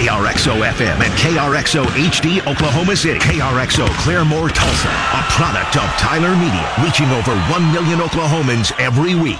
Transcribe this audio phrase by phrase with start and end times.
[0.00, 3.20] KRXO FM and KRXO HD Oklahoma City.
[3.20, 9.36] KRXO Claremore Tulsa, a product of Tyler Media, reaching over 1 million Oklahomans every week.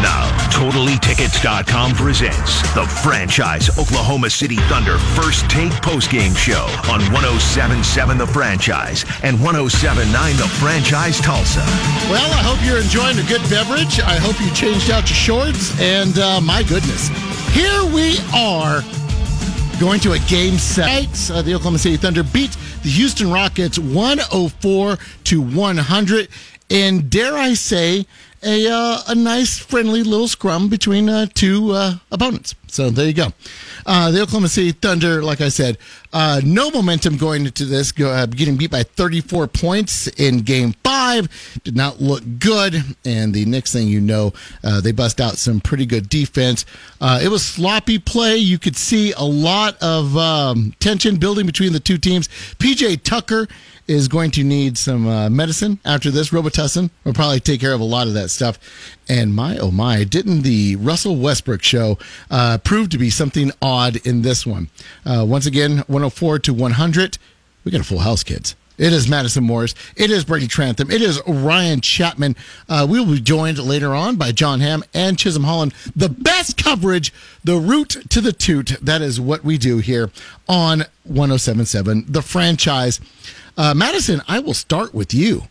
[0.00, 8.28] Now, TotallyTickets.com presents the franchise Oklahoma City Thunder First Take Postgame Show on 1077 The
[8.28, 11.66] Franchise and 1079 The Franchise Tulsa.
[12.08, 13.98] Well, I hope you're enjoying a good beverage.
[13.98, 15.78] I hope you changed out your shorts.
[15.80, 17.08] And uh, my goodness,
[17.50, 18.84] here we are
[19.80, 21.08] going to a game set.
[21.30, 26.28] Uh, the Oklahoma City Thunder beat the Houston Rockets 104 to 100.
[26.68, 28.04] And dare I say,
[28.42, 32.54] a uh, a nice friendly little scrum between uh, two uh, opponents.
[32.70, 33.32] So there you go.
[33.86, 35.78] Uh, the Oklahoma City Thunder, like I said,
[36.12, 41.28] uh, no momentum going into this, uh, getting beat by 34 points in Game Five.
[41.64, 44.32] Did not look good, and the next thing you know,
[44.82, 46.64] they bust out some pretty good defense.
[47.00, 48.36] it was sloppy play.
[48.36, 52.28] You could see a lot of um, tension building between the two teams.
[52.58, 53.48] PJ Tucker
[53.90, 56.30] is going to need some uh, medicine after this.
[56.30, 58.56] Robitussin will probably take care of a lot of that stuff.
[59.10, 61.98] And my, oh my, didn't the Russell Westbrook show
[62.30, 64.70] uh, prove to be something odd in this one?
[65.04, 67.18] Uh, once again, 104 to 100.
[67.64, 68.54] We got a full house, kids.
[68.78, 69.74] It is Madison Morris.
[69.96, 70.92] It is Brady Trantham.
[70.92, 72.36] It is Ryan Chapman.
[72.68, 75.74] Uh, we will be joined later on by John Hamm and Chisholm Holland.
[75.96, 78.76] The best coverage, the root to the toot.
[78.80, 80.12] That is what we do here
[80.48, 83.00] on 1077, the franchise.
[83.56, 85.48] Uh, Madison, I will start with you.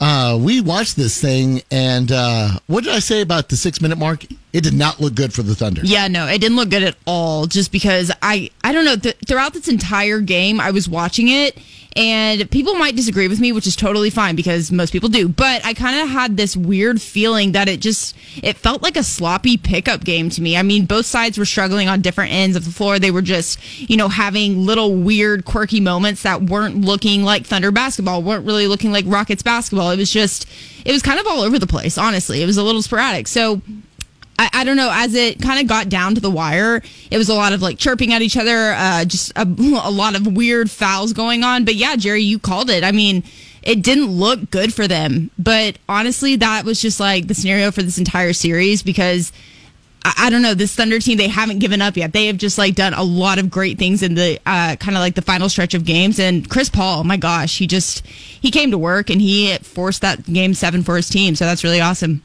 [0.00, 3.98] Uh, we watched this thing, and uh, what did I say about the six minute
[3.98, 4.24] mark?
[4.52, 5.82] It did not look good for the Thunder.
[5.84, 7.46] Yeah, no, it didn't look good at all.
[7.46, 8.96] Just because I, I don't know.
[8.96, 11.58] Th- throughout this entire game, I was watching it,
[11.96, 15.28] and people might disagree with me, which is totally fine because most people do.
[15.28, 19.02] But I kind of had this weird feeling that it just it felt like a
[19.02, 20.56] sloppy pickup game to me.
[20.56, 22.98] I mean, both sides were struggling on different ends of the floor.
[22.98, 23.58] They were just,
[23.90, 28.68] you know, having little weird, quirky moments that weren't looking like Thunder basketball, weren't really
[28.68, 29.87] looking like Rockets basketball.
[29.90, 30.48] It was just,
[30.84, 31.98] it was kind of all over the place.
[31.98, 33.28] Honestly, it was a little sporadic.
[33.28, 33.62] So
[34.38, 34.90] I, I, don't know.
[34.92, 37.78] As it kind of got down to the wire, it was a lot of like
[37.78, 39.42] chirping at each other, uh, just a,
[39.82, 41.64] a lot of weird fouls going on.
[41.64, 42.84] But yeah, Jerry, you called it.
[42.84, 43.24] I mean,
[43.62, 45.30] it didn't look good for them.
[45.38, 49.32] But honestly, that was just like the scenario for this entire series because
[50.04, 51.18] I, I don't know this Thunder team.
[51.18, 52.12] They haven't given up yet.
[52.12, 55.00] They have just like done a lot of great things in the uh, kind of
[55.00, 56.18] like the final stretch of games.
[56.18, 60.24] And Chris Paul, my gosh, he just he came to work and he forced that
[60.24, 61.34] game seven for his team.
[61.34, 62.22] So that's really awesome.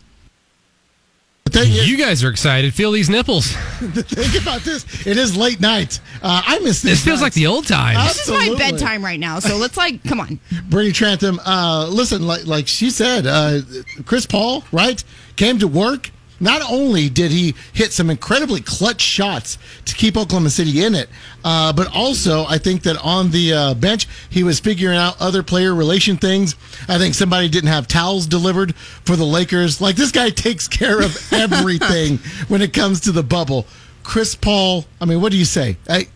[1.61, 2.73] You guys are excited.
[2.73, 3.51] Feel these nipples.
[3.79, 5.05] Think about this.
[5.05, 5.99] It is late night.
[6.21, 6.93] Uh, I miss this.
[6.93, 7.27] This feels night.
[7.27, 7.97] like the old times.
[7.99, 8.45] Absolutely.
[8.45, 9.39] This is my bedtime right now.
[9.39, 10.39] So let's like, come on.
[10.69, 13.61] Brady Trantham, uh, listen, like, like she said, uh,
[14.05, 15.03] Chris Paul, right,
[15.35, 16.09] came to work
[16.39, 21.09] not only did he hit some incredibly clutch shots to keep Oklahoma City in it,
[21.43, 25.43] uh, but also I think that on the uh, bench he was figuring out other
[25.43, 26.55] player relation things.
[26.87, 29.79] I think somebody didn't have towels delivered for the Lakers.
[29.79, 32.17] Like this guy takes care of everything
[32.47, 33.65] when it comes to the bubble.
[34.03, 35.77] Chris Paul, I mean, what do you say?
[35.87, 36.07] I,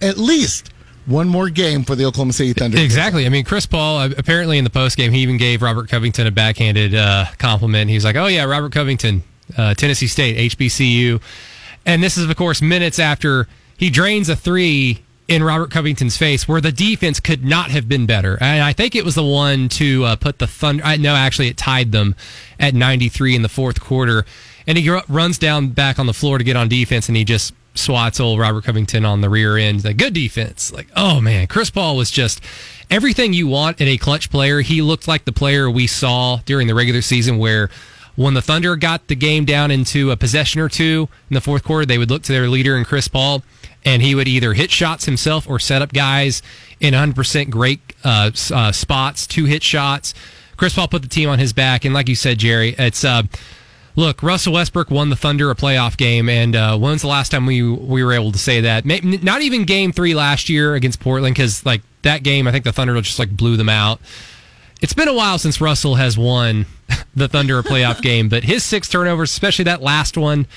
[0.00, 0.72] at least
[1.06, 2.78] one more game for the Oklahoma City Thunder.
[2.78, 3.26] Exactly.
[3.26, 6.26] I mean, Chris Paul uh, apparently in the post game he even gave Robert Covington
[6.26, 7.90] a backhanded uh, compliment.
[7.90, 9.22] He was like, "Oh yeah, Robert Covington,
[9.56, 11.20] uh, Tennessee State, HBCU.
[11.84, 16.46] And this is, of course, minutes after he drains a three in Robert Covington's face
[16.46, 18.36] where the defense could not have been better.
[18.40, 20.84] And I think it was the one to uh, put the Thunder.
[20.84, 22.14] I, no, actually, it tied them
[22.60, 24.24] at 93 in the fourth quarter.
[24.66, 27.54] And he runs down back on the floor to get on defense and he just
[27.74, 29.84] swats old Robert Covington on the rear end.
[29.84, 30.72] Like, good defense.
[30.72, 32.40] Like, oh man, Chris Paul was just
[32.90, 34.60] everything you want in a clutch player.
[34.60, 37.70] He looked like the player we saw during the regular season where
[38.16, 41.64] when the Thunder got the game down into a possession or two in the fourth
[41.64, 43.42] quarter, they would look to their leader in Chris Paul,
[43.84, 46.42] and he would either hit shots himself or set up guys
[46.80, 50.14] in 100% great uh, uh, spots, two hit shots.
[50.56, 53.04] Chris Paul put the team on his back, and like you said, Jerry, it's.
[53.04, 53.24] Uh,
[53.96, 57.46] look, Russell Westbrook won the Thunder a playoff game, and uh, when's the last time
[57.46, 58.84] we we were able to say that?
[58.84, 62.72] Not even Game Three last year against Portland, because like that game, I think the
[62.72, 64.00] Thunder just like blew them out.
[64.82, 66.66] It's been a while since Russell has won
[67.14, 70.48] the Thunder a playoff game, but his six turnovers, especially that last one,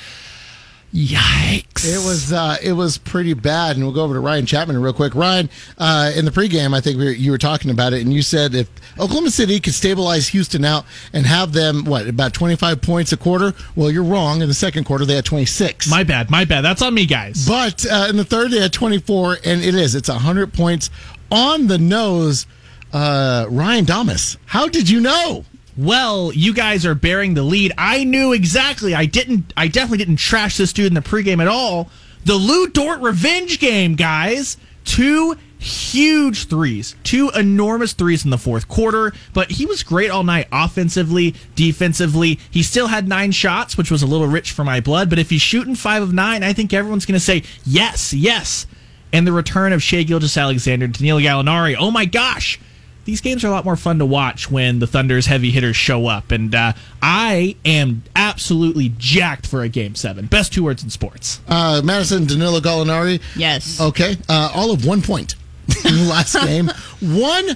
[0.91, 1.85] yikes!
[1.85, 3.75] It was uh, it was pretty bad.
[3.75, 5.13] And we'll go over to Ryan Chapman real quick.
[5.13, 8.11] Ryan, uh, in the pregame, I think we were, you were talking about it, and
[8.11, 8.67] you said if
[8.97, 13.17] Oklahoma City could stabilize Houston out and have them what about twenty five points a
[13.17, 14.41] quarter, well, you're wrong.
[14.41, 15.87] In the second quarter, they had twenty six.
[15.87, 16.61] My bad, my bad.
[16.61, 17.47] That's on me, guys.
[17.47, 20.89] But uh, in the third, they had twenty four, and it is it's hundred points
[21.31, 22.47] on the nose
[22.95, 25.43] uh, Ryan Damas, how did you know?
[25.75, 27.73] Well, you guys are bearing the lead.
[27.77, 28.95] I knew exactly.
[28.95, 29.51] I didn't.
[29.57, 31.89] I definitely didn't trash this dude in the pregame at all.
[32.23, 34.55] The Lu Dort revenge game, guys.
[34.85, 40.23] Two huge threes, two enormous threes in the fourth quarter, but he was great all
[40.23, 42.39] night offensively, defensively.
[42.51, 45.31] He still had nine shots, which was a little rich for my blood, but if
[45.31, 48.67] he's shooting five of nine, I think everyone's going to say, yes, yes.
[49.11, 52.59] And the return of Shai Gilgeous Alexander, Danilo Gallinari, oh my gosh.
[53.05, 56.07] These games are a lot more fun to watch when the Thunder's heavy hitters show
[56.07, 56.31] up.
[56.31, 60.25] And uh, I am absolutely jacked for a game seven.
[60.25, 61.39] Best two words in sports.
[61.47, 63.21] Uh, Madison Danilo Gallinari.
[63.35, 63.79] Yes.
[63.79, 64.17] Okay.
[64.27, 65.35] Uh, all of one point
[65.85, 66.69] in the last game.
[66.99, 67.55] One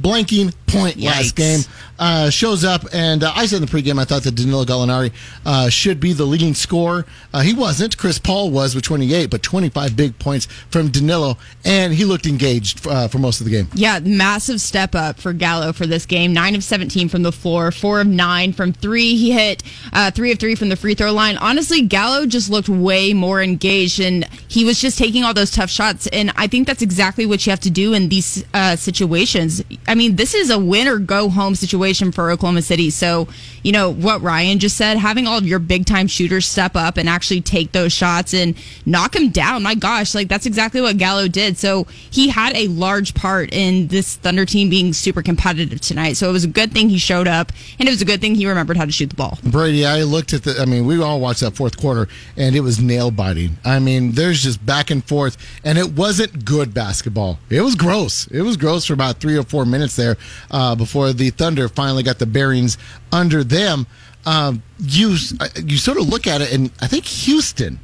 [0.00, 1.60] blanking point last game.
[1.98, 5.12] Uh, shows up, and uh, I said in the pregame I thought that Danilo Gallinari
[5.46, 7.06] uh, should be the leading scorer.
[7.32, 7.96] Uh, he wasn't.
[7.96, 12.84] Chris Paul was with 28, but 25 big points from Danilo, and he looked engaged
[12.88, 13.68] uh, for most of the game.
[13.74, 16.32] Yeah, massive step up for Gallo for this game.
[16.32, 19.14] Nine of 17 from the floor, four of nine from three.
[19.14, 21.36] He hit uh, three of three from the free throw line.
[21.36, 25.70] Honestly, Gallo just looked way more engaged and he was just taking all those tough
[25.70, 26.06] shots.
[26.08, 29.62] And I think that's exactly what you have to do in these uh, situations.
[29.86, 32.90] I mean, this is a win or go home situation for Oklahoma City.
[32.90, 33.28] So,
[33.62, 36.96] you know, what Ryan just said, having all of your big time shooters step up
[36.96, 38.56] and actually take those shots and
[38.86, 39.62] knock them down.
[39.62, 41.58] My gosh, like that's exactly what Gallo did.
[41.58, 46.14] So he had a large part in this Thunder team being super competitive tonight.
[46.14, 48.34] So it was a good thing he showed up and it was a good thing
[48.34, 49.38] he remembered how to shoot the ball.
[49.42, 50.58] Brady, I looked at the.
[50.60, 53.56] I mean, we all watched that fourth quarter, and it was nail biting.
[53.64, 57.38] I mean, there's just back and forth, and it wasn't good basketball.
[57.50, 58.26] It was gross.
[58.28, 60.16] It was gross for about three or four minutes there
[60.52, 62.78] uh, before the Thunder finally got the bearings
[63.10, 63.86] under them.
[64.24, 65.16] Um, you
[65.64, 67.80] you sort of look at it, and I think Houston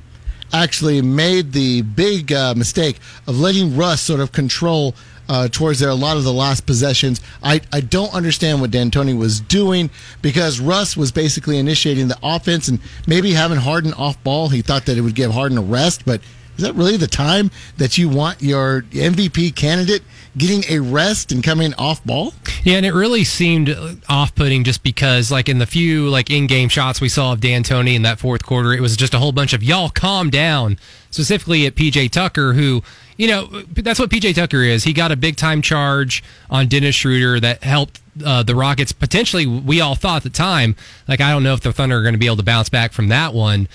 [0.52, 4.94] actually made the big uh, mistake of letting Russ sort of control
[5.28, 7.20] uh, towards their a lot of the last possessions.
[7.42, 9.90] I, I don't understand what D'Antoni was doing
[10.22, 14.48] because Russ was basically initiating the offense and maybe having Harden off ball.
[14.48, 16.22] He thought that it would give Harden a rest, but
[16.56, 20.02] is that really the time that you want your MVP candidate
[20.36, 22.32] getting a rest and coming off ball?
[22.64, 23.75] Yeah, and it really seemed
[24.08, 28.02] off-putting just because, like, in the few like in-game shots we saw of D'Antoni in
[28.02, 30.78] that fourth quarter, it was just a whole bunch of y'all calm down.
[31.10, 32.82] Specifically at PJ Tucker, who,
[33.16, 34.84] you know, that's what PJ Tucker is.
[34.84, 38.93] He got a big-time charge on Dennis Schroeder that helped uh, the Rockets.
[38.93, 40.76] Potentially, we all thought at the time,
[41.06, 42.93] like, I don't know if the Thunder are going to be able to bounce back
[42.93, 43.69] from that one.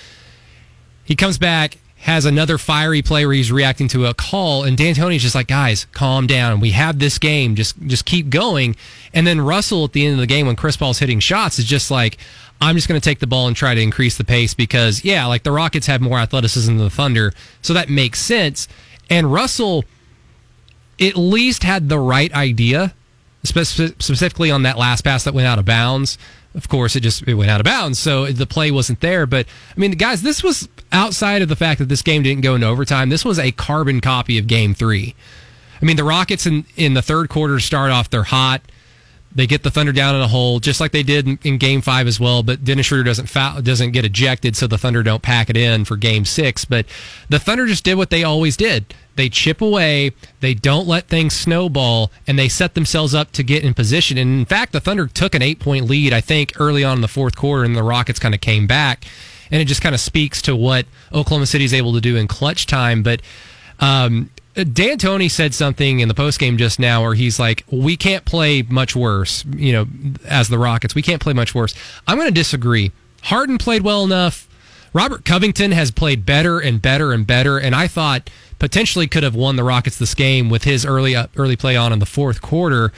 [1.04, 5.22] He comes back, has another fiery play where he's reacting to a call, and D'Antoni's
[5.22, 6.60] just like, guys, calm down.
[6.60, 7.54] We have this game.
[7.54, 8.76] Just just keep going.
[9.14, 11.64] And then Russell at the end of the game when Chris Paul's hitting shots is
[11.64, 12.18] just like,
[12.60, 15.24] I'm just going to take the ball and try to increase the pace because yeah,
[15.24, 18.68] like the Rockets have more athleticism than the Thunder, so that makes sense.
[19.08, 19.86] And Russell
[21.00, 22.92] at least had the right idea,
[23.44, 26.18] specifically on that last pass that went out of bounds.
[26.54, 29.26] Of course, it just it went out of bounds, so the play wasn't there.
[29.26, 29.46] But
[29.76, 32.66] I mean, guys, this was outside of the fact that this game didn't go into
[32.66, 33.08] overtime.
[33.08, 35.14] This was a carbon copy of Game Three.
[35.82, 38.62] I mean, the Rockets in in the third quarter start off they're hot.
[39.34, 41.80] They get the Thunder down in a hole, just like they did in, in Game
[41.80, 42.44] Five as well.
[42.44, 45.84] But Dennis Schroeder doesn't foul, doesn't get ejected, so the Thunder don't pack it in
[45.84, 46.64] for Game Six.
[46.64, 46.86] But
[47.28, 48.94] the Thunder just did what they always did.
[49.16, 53.64] They chip away, they don't let things snowball, and they set themselves up to get
[53.64, 54.18] in position.
[54.18, 57.00] And in fact, the Thunder took an eight point lead, I think, early on in
[57.00, 59.04] the fourth quarter, and the Rockets kind of came back.
[59.50, 62.26] And it just kind of speaks to what Oklahoma City is able to do in
[62.26, 63.02] clutch time.
[63.02, 63.20] But
[63.78, 68.62] um, D'Antoni said something in the postgame just now where he's like, "We can't play
[68.62, 69.86] much worse." You know,
[70.26, 71.74] as the Rockets, we can't play much worse.
[72.06, 72.92] I'm going to disagree.
[73.22, 74.48] Harden played well enough.
[74.92, 78.30] Robert Covington has played better and better and better, and I thought
[78.64, 81.92] potentially could have won the Rockets this game with his early uh, early play on
[81.92, 82.94] in the fourth quarter.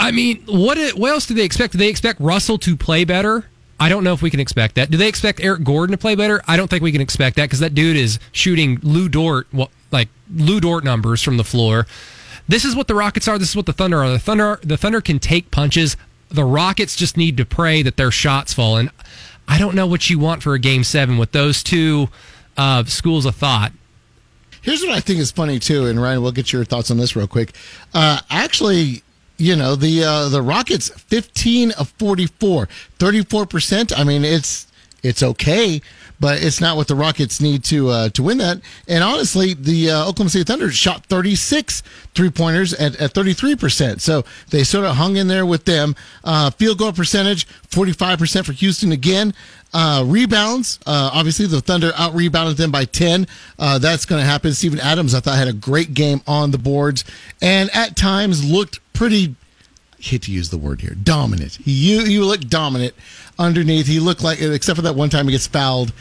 [0.00, 1.72] I mean, what what else do they expect?
[1.72, 3.44] Do they expect Russell to play better?
[3.78, 4.90] I don't know if we can expect that.
[4.90, 6.40] Do they expect Eric Gordon to play better?
[6.48, 9.46] I don't think we can expect that because that dude is shooting Lu Dort,
[9.92, 11.86] like Lu Dort numbers from the floor.
[12.48, 13.38] This is what the Rockets are.
[13.38, 14.08] This is what the Thunder are.
[14.08, 15.98] The Thunder, the Thunder can take punches.
[16.30, 18.78] The Rockets just need to pray that their shots fall.
[18.78, 18.90] And
[19.46, 22.08] I don't know what you want for a game seven with those two
[22.56, 23.72] uh, schools of thought.
[24.66, 27.14] Here's what I think is funny too, and Ryan, we'll get your thoughts on this
[27.14, 27.52] real quick.
[27.94, 29.04] Uh, actually,
[29.38, 32.68] you know the uh, the Rockets, 15 of 44,
[32.98, 33.96] 34 percent.
[33.96, 34.65] I mean, it's
[35.06, 35.80] it's okay,
[36.18, 38.60] but it's not what the Rockets need to uh, to win that.
[38.88, 41.82] And honestly, the uh, Oklahoma City Thunder shot 36
[42.14, 44.00] three pointers at, at 33%.
[44.00, 45.94] So they sort of hung in there with them.
[46.24, 49.34] Uh, field goal percentage, 45% for Houston again.
[49.74, 53.26] Uh, rebounds, uh, obviously the Thunder out rebounded them by 10.
[53.58, 54.54] Uh, that's going to happen.
[54.54, 57.04] Steven Adams, I thought, had a great game on the boards
[57.42, 59.34] and at times looked pretty
[59.98, 61.58] hate to use the word here, dominant.
[61.64, 62.94] You you look dominant
[63.38, 63.86] underneath.
[63.86, 65.92] He looked like except for that one time he gets fouled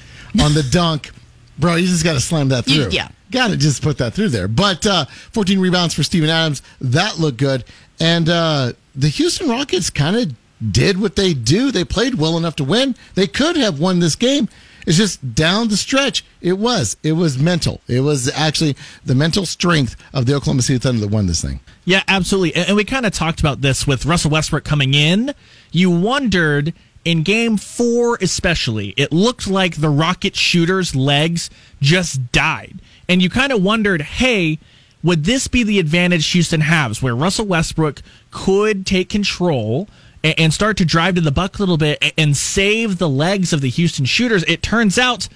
[0.42, 1.12] on the dunk.
[1.58, 2.90] Bro, you just got to slam that through.
[2.92, 3.08] yeah.
[3.32, 4.48] Got to just put that through there.
[4.48, 6.62] But uh, 14 rebounds for Steven Adams.
[6.80, 7.64] That looked good.
[8.00, 10.34] And uh, the Houston Rockets kind of
[10.72, 11.72] did what they do.
[11.72, 12.96] They played well enough to win.
[13.16, 14.48] They could have won this game.
[14.86, 16.24] It's just down the stretch.
[16.42, 16.98] It was.
[17.04, 17.82] It was mental.
[17.88, 21.60] It was actually the mental strength of the Oklahoma City Thunder that won this thing.
[21.86, 22.56] Yeah, absolutely.
[22.56, 25.34] And we kind of talked about this with Russell Westbrook coming in.
[25.72, 26.74] You wondered
[27.04, 31.50] in game four, especially, it looked like the rocket shooter's legs
[31.80, 32.80] just died.
[33.08, 34.58] And you kind of wondered, hey,
[35.04, 38.02] would this be the advantage Houston has where Russell Westbrook
[38.32, 39.88] could take control?
[40.26, 43.62] And start to drive to the buck a little bit and save the legs of
[43.62, 44.44] the Houston shooters.
[44.48, 45.28] It turns out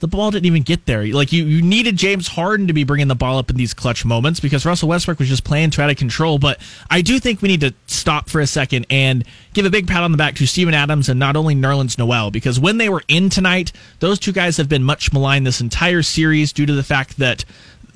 [0.00, 1.06] the ball didn't even get there.
[1.06, 4.04] Like you, you needed James Harden to be bringing the ball up in these clutch
[4.04, 6.38] moments because Russell Westbrook was just playing out of control.
[6.38, 6.60] But
[6.90, 10.02] I do think we need to stop for a second and give a big pat
[10.02, 13.02] on the back to Steven Adams and not only Nerlens Noel because when they were
[13.08, 16.82] in tonight, those two guys have been much maligned this entire series due to the
[16.82, 17.44] fact that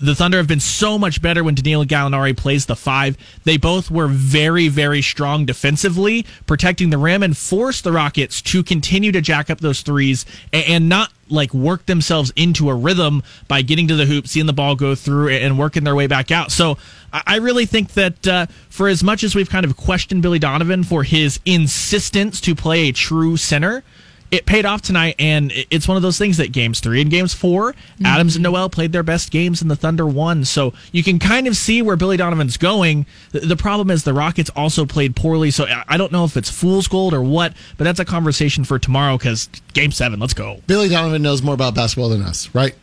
[0.00, 3.16] the Thunder have been so much better when Danilo Gallinari plays the five.
[3.44, 8.62] They both were very, very strong defensively, protecting the rim and forced the Rockets to
[8.62, 13.60] continue to jack up those threes and, not like work themselves into a rhythm by
[13.60, 16.50] getting to the hoop, seeing the ball go through and working their way back out.
[16.50, 16.78] So
[17.12, 20.38] I I really think that uh, for as much as we've kind of questioned Billy
[20.38, 23.82] Donovan for his insistence to play a true center,
[24.30, 27.32] it paid off tonight, and it's one of those things that games three and games
[27.34, 30.44] 4 Adams and Noel played their best games, and the Thunder won.
[30.44, 33.06] So you can kind of see where Billy Donovan's going.
[33.32, 36.36] The, the problem is the Rockets also played poorly, so I- I don't know if
[36.36, 40.34] it's fool's gold or what, but that's a conversation for tomorrow because game seven, let's
[40.34, 40.60] go.
[40.66, 42.74] Billy Donovan knows more about basketball than us, right?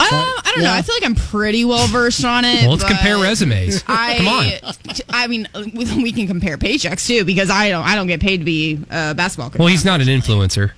[0.00, 0.72] Um, I don't know.
[0.72, 2.62] I feel like I'm pretty well versed on it.
[2.62, 3.82] Well, let's compare resumes.
[3.86, 4.94] I, Come on.
[5.08, 7.84] I mean, we we can compare paychecks too because I don't.
[7.84, 9.58] I don't get paid to be a basketball coach.
[9.60, 10.72] Well, he's not an influencer.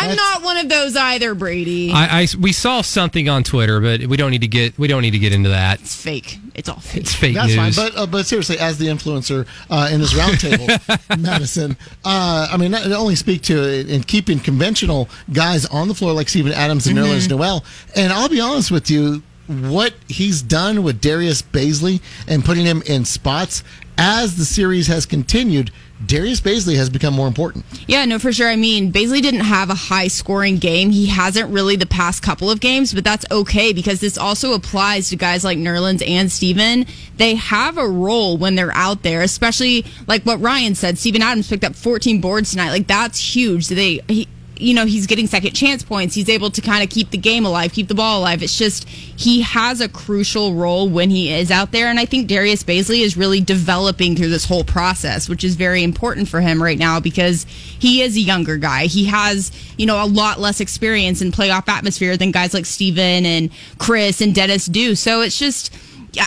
[0.00, 1.90] I'm not one of those either, Brady.
[1.92, 5.02] I, I we saw something on Twitter, but we don't need to get we don't
[5.02, 5.80] need to get into that.
[5.80, 6.38] it's fake.
[6.54, 7.02] It's all fake.
[7.02, 7.76] It's fake That's news.
[7.76, 7.90] fine.
[7.92, 12.70] But uh, but seriously, as the influencer uh, in this roundtable, Madison, uh, I mean,
[12.70, 16.98] not only speak to in keeping conventional guys on the floor like Steven Adams and
[16.98, 17.64] Nerlens Noel,
[17.94, 22.82] and I'll be honest with you, what he's done with Darius Bazley and putting him
[22.86, 23.64] in spots
[23.96, 25.70] as the series has continued.
[26.04, 27.64] Darius Bazley has become more important.
[27.86, 28.48] Yeah, no, for sure.
[28.48, 30.90] I mean, Bazley didn't have a high scoring game.
[30.90, 35.08] He hasn't really the past couple of games, but that's okay because this also applies
[35.10, 36.86] to guys like Nerlens and Steven.
[37.16, 40.98] They have a role when they're out there, especially like what Ryan said.
[40.98, 42.70] Steven Adams picked up 14 boards tonight.
[42.70, 43.66] Like, that's huge.
[43.68, 44.28] They, he,
[44.60, 46.14] you know, he's getting second chance points.
[46.14, 48.42] He's able to kind of keep the game alive, keep the ball alive.
[48.42, 51.86] It's just he has a crucial role when he is out there.
[51.86, 55.82] And I think Darius Bazley is really developing through this whole process, which is very
[55.82, 58.86] important for him right now because he is a younger guy.
[58.86, 63.26] He has, you know, a lot less experience in playoff atmosphere than guys like Steven
[63.26, 64.94] and Chris and Dennis do.
[64.94, 65.74] So it's just.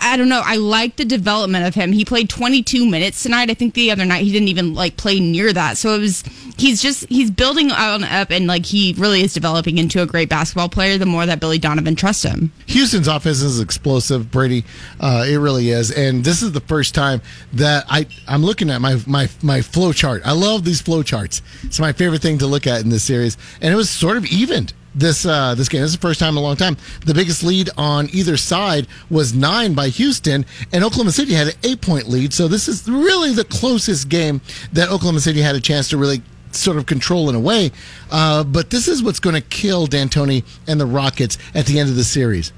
[0.01, 0.41] I don't know.
[0.43, 1.91] I like the development of him.
[1.91, 3.49] He played 22 minutes tonight.
[3.49, 5.77] I think the other night he didn't even like play near that.
[5.77, 6.23] So it was
[6.57, 10.29] he's just he's building on up and like he really is developing into a great
[10.29, 12.51] basketball player the more that Billy Donovan trusts him.
[12.67, 14.63] Houston's offense is explosive, Brady.
[14.99, 17.21] Uh, it really is, and this is the first time
[17.53, 20.21] that I I'm looking at my my my flow chart.
[20.25, 21.41] I love these flow charts.
[21.63, 24.25] It's my favorite thing to look at in this series, and it was sort of
[24.25, 24.73] evened.
[24.93, 25.81] This uh, this game.
[25.81, 26.75] This is the first time in a long time.
[27.05, 31.53] The biggest lead on either side was nine by Houston, and Oklahoma City had an
[31.63, 32.33] eight point lead.
[32.33, 34.41] So this is really the closest game
[34.73, 36.21] that Oklahoma City had a chance to really
[36.51, 37.71] sort of control in a way.
[38.11, 41.89] Uh, but this is what's going to kill D'Antoni and the Rockets at the end
[41.89, 42.51] of the series.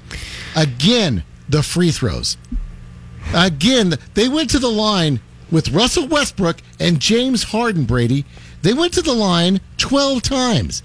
[0.56, 2.36] Again, the free throws.
[3.32, 8.24] Again, they went to the line with Russell Westbrook and James Harden, Brady.
[8.62, 10.82] They went to the line 12 times.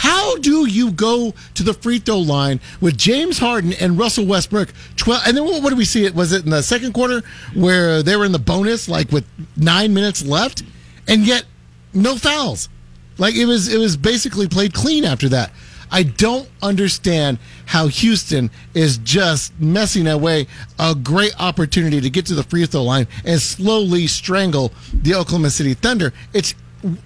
[0.00, 4.72] How do you go to the free throw line with James Harden and Russell Westbrook?
[4.96, 6.06] Twelve, and then what, what did we see?
[6.06, 9.26] It was it in the second quarter where they were in the bonus, like with
[9.58, 10.62] nine minutes left,
[11.06, 11.44] and yet
[11.92, 12.70] no fouls.
[13.18, 15.52] Like it was, it was basically played clean after that.
[15.90, 20.46] I don't understand how Houston is just messing away
[20.78, 25.50] a great opportunity to get to the free throw line and slowly strangle the Oklahoma
[25.50, 26.14] City Thunder.
[26.32, 26.54] It's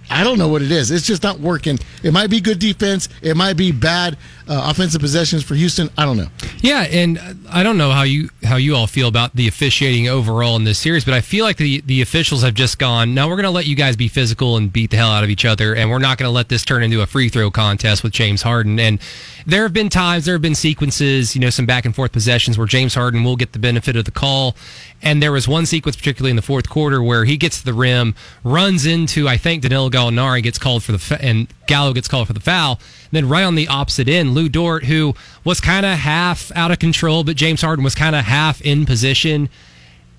[0.09, 0.90] I don't know what it is.
[0.90, 1.78] It's just not working.
[2.02, 3.09] It might be good defense.
[3.23, 4.16] It might be bad
[4.49, 5.90] uh, offensive possessions for Houston.
[5.99, 6.28] I don't know.
[6.61, 7.19] Yeah, and
[7.50, 10.78] I don't know how you how you all feel about the officiating overall in this
[10.78, 13.14] series, but I feel like the the officials have just gone.
[13.14, 15.31] No, we're going to let you guys be physical and beat the hell out of
[15.31, 18.02] each other, and we're not going to let this turn into a free throw contest
[18.02, 18.78] with James Harden.
[18.78, 19.00] And
[19.47, 22.57] there have been times, there have been sequences, you know, some back and forth possessions
[22.57, 24.57] where James Harden will get the benefit of the call.
[25.04, 27.75] And there was one sequence, particularly in the fourth quarter, where he gets to the
[27.75, 32.08] rim, runs into I think Danilo Gallinari gets called for the fa- and Gallo gets
[32.08, 32.80] called for the foul.
[33.04, 36.70] And Then right on the opposite end, Lu Dort, who was kind of half out
[36.70, 39.50] of control, but James Harden was kind of half in position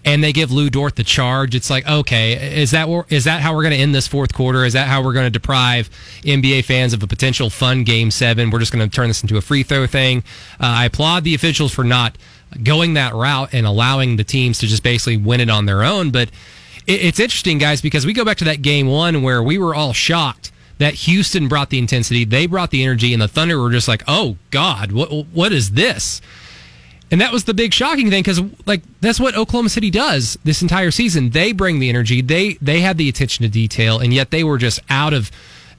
[0.05, 3.55] and they give Lu Dort the charge, it's like, okay, is that is that how
[3.55, 4.63] we're going to end this fourth quarter?
[4.63, 5.89] Is that how we're going to deprive
[6.21, 8.51] NBA fans of a potential fun game seven?
[8.51, 10.19] We're just going to turn this into a free throw thing.
[10.59, 12.17] Uh, I applaud the officials for not
[12.63, 16.11] going that route and allowing the teams to just basically win it on their own.
[16.11, 16.29] But
[16.87, 19.75] it, it's interesting, guys, because we go back to that game one where we were
[19.75, 23.71] all shocked that Houston brought the intensity, they brought the energy, and the Thunder were
[23.71, 26.21] just like, oh God, what what is this?
[27.11, 30.61] And that was the big shocking thing because like that's what Oklahoma City does this
[30.61, 31.29] entire season.
[31.29, 34.57] They bring the energy, they they have the attention to detail, and yet they were
[34.57, 35.31] just out of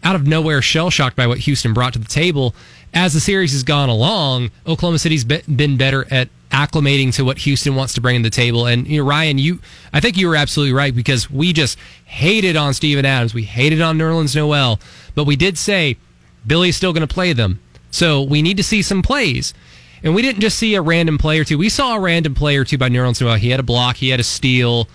[0.03, 2.55] out of nowhere shell shocked by what Houston brought to the table.
[2.95, 7.75] As the series has gone along, Oklahoma City's been better at acclimating to what Houston
[7.75, 8.67] wants to bring to the table.
[8.67, 9.61] And you know, Ryan, you
[9.93, 13.83] I think you were absolutely right because we just hated on Steven Adams, we hated
[13.83, 14.81] on Nerlens Noel,
[15.15, 15.97] but we did say
[16.47, 17.61] Billy's still going to play them.
[17.91, 19.53] So we need to see some plays.
[20.03, 21.59] And we didn't just see a random play or two.
[21.59, 23.37] We saw a random play or two by Nerlens Noel.
[23.37, 24.89] He had a block, he had a steal,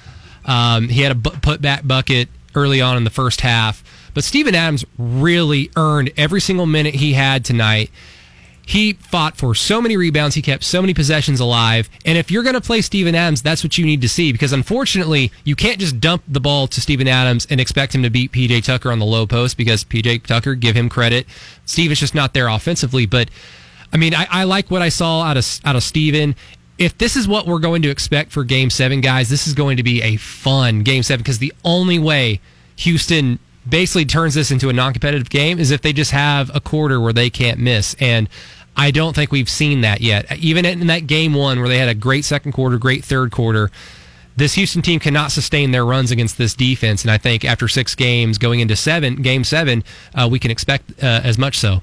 [0.45, 3.83] um, he had a bu- put back bucket early on in the first half.
[4.13, 7.91] But Steven Adams really earned every single minute he had tonight.
[8.71, 10.33] He fought for so many rebounds.
[10.33, 11.89] He kept so many possessions alive.
[12.05, 14.53] And if you're going to play Steven Adams, that's what you need to see because
[14.53, 18.31] unfortunately, you can't just dump the ball to Steven Adams and expect him to beat
[18.31, 21.27] PJ Tucker on the low post because PJ Tucker, give him credit.
[21.65, 23.05] Steven's just not there offensively.
[23.05, 23.29] But
[23.91, 26.33] I mean, I, I like what I saw out of out of Steven.
[26.77, 29.75] If this is what we're going to expect for Game Seven, guys, this is going
[29.75, 32.39] to be a fun Game Seven because the only way
[32.77, 33.37] Houston
[33.67, 37.11] basically turns this into a non-competitive game is if they just have a quarter where
[37.11, 38.29] they can't miss and.
[38.75, 40.31] I don't think we've seen that yet.
[40.37, 43.69] Even in that game one where they had a great second quarter, great third quarter,
[44.37, 47.03] this Houston team cannot sustain their runs against this defense.
[47.03, 49.83] And I think after six games going into seven, game seven,
[50.15, 51.81] uh, we can expect uh, as much so.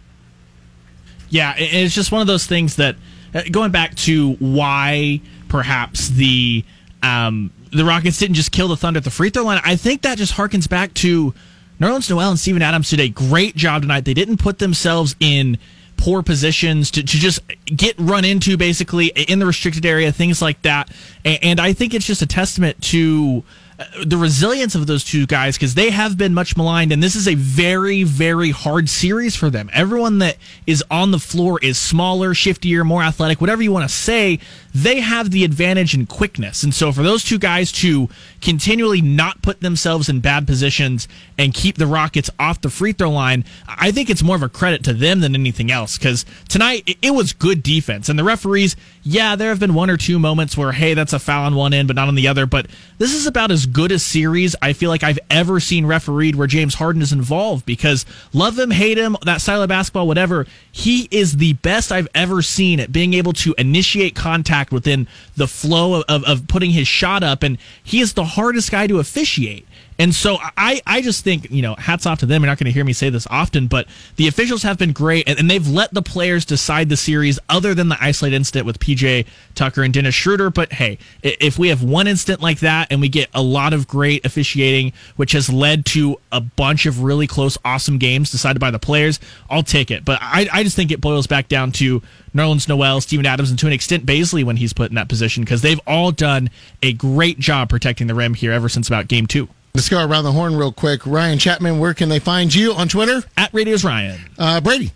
[1.31, 2.97] Yeah, it's just one of those things that
[3.35, 6.65] uh, going back to why perhaps the
[7.03, 9.61] um, the Rockets didn't just kill the Thunder at the free throw line.
[9.63, 11.35] I think that just harkens back to
[11.81, 14.07] Nerlens Noel and Steven Adams did a great job tonight.
[14.07, 15.59] They didn't put themselves in
[15.99, 20.63] poor positions to, to just get run into basically in the restricted area, things like
[20.63, 20.91] that.
[21.25, 23.43] And, I think it's just a testament to
[23.79, 27.17] uh, the resilience of those two guys because they have been much maligned, and this
[27.17, 29.69] is a very, very hard series for them.
[29.73, 33.95] Everyone that is on the floor is smaller, shiftier, more athletic, whatever you want to
[33.95, 34.39] say.
[34.83, 36.63] They have the advantage in quickness.
[36.63, 38.09] And so for those two guys to
[38.41, 43.11] continually not put themselves in bad positions and keep the Rockets off the free throw
[43.11, 46.97] line, I think it's more of a credit to them than anything else because tonight
[47.03, 48.09] it was good defense.
[48.09, 51.19] And the referees, yeah, there have been one or two moments where, hey, that's a
[51.19, 52.47] foul on one end, but not on the other.
[52.47, 52.67] But
[52.99, 56.47] this is about as good a series I feel like I've ever seen refereed where
[56.47, 61.09] James Harden is involved because love him, hate him, that style of basketball, whatever, he
[61.11, 65.95] is the best I've ever seen at being able to initiate contact within the flow
[65.95, 67.43] of, of, of putting his shot up.
[67.43, 69.67] And he is the hardest guy to officiate.
[69.99, 72.43] And so I, I just think, you know, hats off to them.
[72.43, 75.29] You're not going to hear me say this often, but the officials have been great
[75.29, 78.79] and, and, they've let the players decide the series other than the isolated incident with
[78.79, 80.51] PJ Tucker and Dennis Schroeder.
[80.51, 83.89] But hey, if we have one incident like that and we get a lot of
[83.89, 88.71] great officiating, which has led to a bunch of really close, awesome games decided by
[88.71, 89.19] the players,
[89.51, 90.05] I'll take it.
[90.05, 92.03] But I, I just think it boils back down to
[92.35, 95.43] Nerlens Noel, Steven Adams, and to an extent Bazley when he's put in that position
[95.43, 96.51] because they've all done
[96.83, 99.49] a great job protecting the rim here ever since about game two.
[99.75, 101.07] Let's go around the horn real quick.
[101.07, 103.23] Ryan Chapman, where can they find you on Twitter?
[103.37, 104.21] At Radios Ryan.
[104.39, 104.93] Uh, Brady.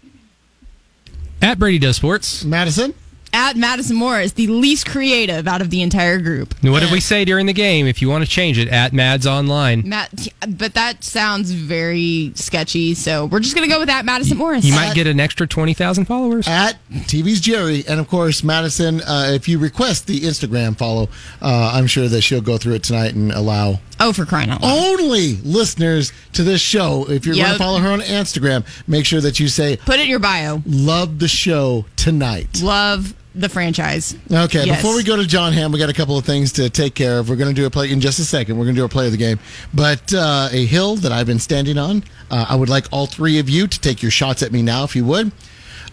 [1.41, 2.45] At Brady Does Sports.
[2.45, 2.95] Madison
[3.33, 6.55] at Madison Morris, the least creative out of the entire group.
[6.63, 7.87] What did we say during the game?
[7.87, 9.89] If you want to change it, at Mads Online.
[9.89, 14.37] Matt, but that sounds very sketchy, so we're just going to go with that Madison
[14.37, 14.65] Morris.
[14.65, 16.47] You might get an extra 20,000 followers.
[16.47, 17.85] At TV's Jerry.
[17.89, 21.09] And of course, Madison, uh, if you request the Instagram follow,
[21.41, 23.81] uh, I'm sure that she'll go through it tonight and allow.
[24.05, 25.01] Oh, for crying out loud.
[25.01, 27.47] Only listeners to this show, if you're yep.
[27.47, 30.19] going to follow her on Instagram, make sure that you say, Put it in your
[30.19, 30.61] bio.
[30.67, 32.61] Love the show tonight.
[32.63, 34.17] Love the franchise.
[34.31, 34.77] Okay, yes.
[34.77, 37.19] before we go to John Hamm, we got a couple of things to take care
[37.19, 37.29] of.
[37.29, 38.59] We're going to do a play in just a second.
[38.59, 39.39] We're going to do a play of the game.
[39.73, 43.39] But uh, a hill that I've been standing on, uh, I would like all three
[43.39, 45.31] of you to take your shots at me now, if you would.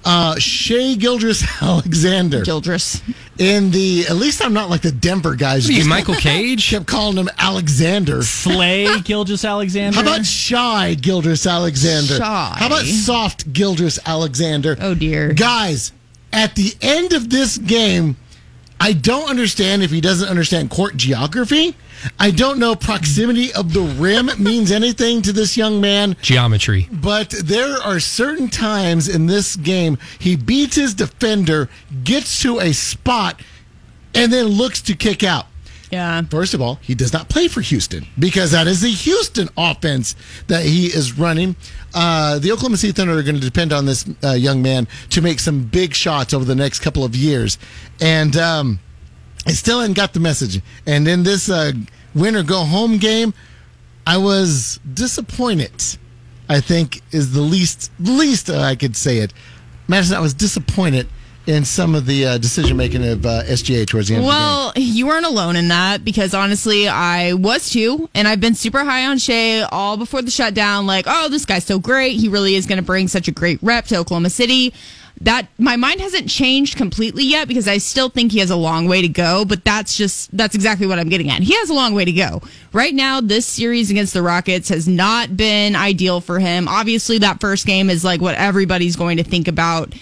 [0.05, 2.43] Uh, Shai Gilgeous Alexander.
[2.43, 3.01] Gildress.
[3.38, 5.69] In the, at least I'm not like the Denver guys.
[5.69, 6.69] You, Michael Cage?
[6.69, 8.21] Kept calling him Alexander.
[8.21, 9.95] Slay Gildress Alexander.
[9.95, 12.15] How about shy Gildress Alexander?
[12.15, 12.53] Shy.
[12.57, 14.75] How about soft Gildress Alexander?
[14.81, 15.33] Oh, dear.
[15.33, 15.91] Guys,
[16.33, 18.17] at the end of this game,
[18.80, 21.76] I don't understand if he doesn't understand court geography.
[22.18, 26.15] I don't know proximity of the rim means anything to this young man.
[26.22, 26.88] Geometry.
[26.92, 31.70] But there are certain times in this game he beats his defender,
[32.04, 33.42] gets to a spot,
[34.15, 35.48] and then looks to kick out.
[35.92, 36.22] Yeah.
[36.24, 40.15] First of all, he does not play for Houston because that is the Houston offense
[40.48, 41.56] that he is running.
[41.93, 45.21] Uh, the Oklahoma City Thunder are going to depend on this uh, young man to
[45.21, 47.58] make some big shots over the next couple of years.
[47.99, 48.80] And um,
[49.47, 50.62] I still hadn't got the message.
[50.86, 51.71] And in this uh,
[52.13, 53.34] win or go home game,
[54.06, 55.97] I was disappointed.
[56.47, 59.34] I think is the least least I could say it.
[59.88, 61.08] Madison, I was disappointed
[61.49, 64.29] in some of the uh, decision making of uh, SGA towards the end of the.
[64.29, 68.07] Well, you weren't alone in that because honestly, I was too.
[68.13, 70.85] And I've been super high on Shai all before the shutdown.
[70.85, 72.17] Like, oh, this guy's so great.
[72.17, 74.73] He really is going to bring such a great rep to Oklahoma City.
[75.21, 78.88] That my mind hasn't changed completely yet because I still think he has a long
[78.88, 79.43] way to go.
[79.43, 81.41] But that's just, that's exactly what I'm getting at.
[81.41, 82.43] He has a long way to go.
[82.73, 86.67] Right now, this series against the Rockets has not been ideal for him.
[86.67, 89.93] Obviously, that first game is like what everybody's going to think about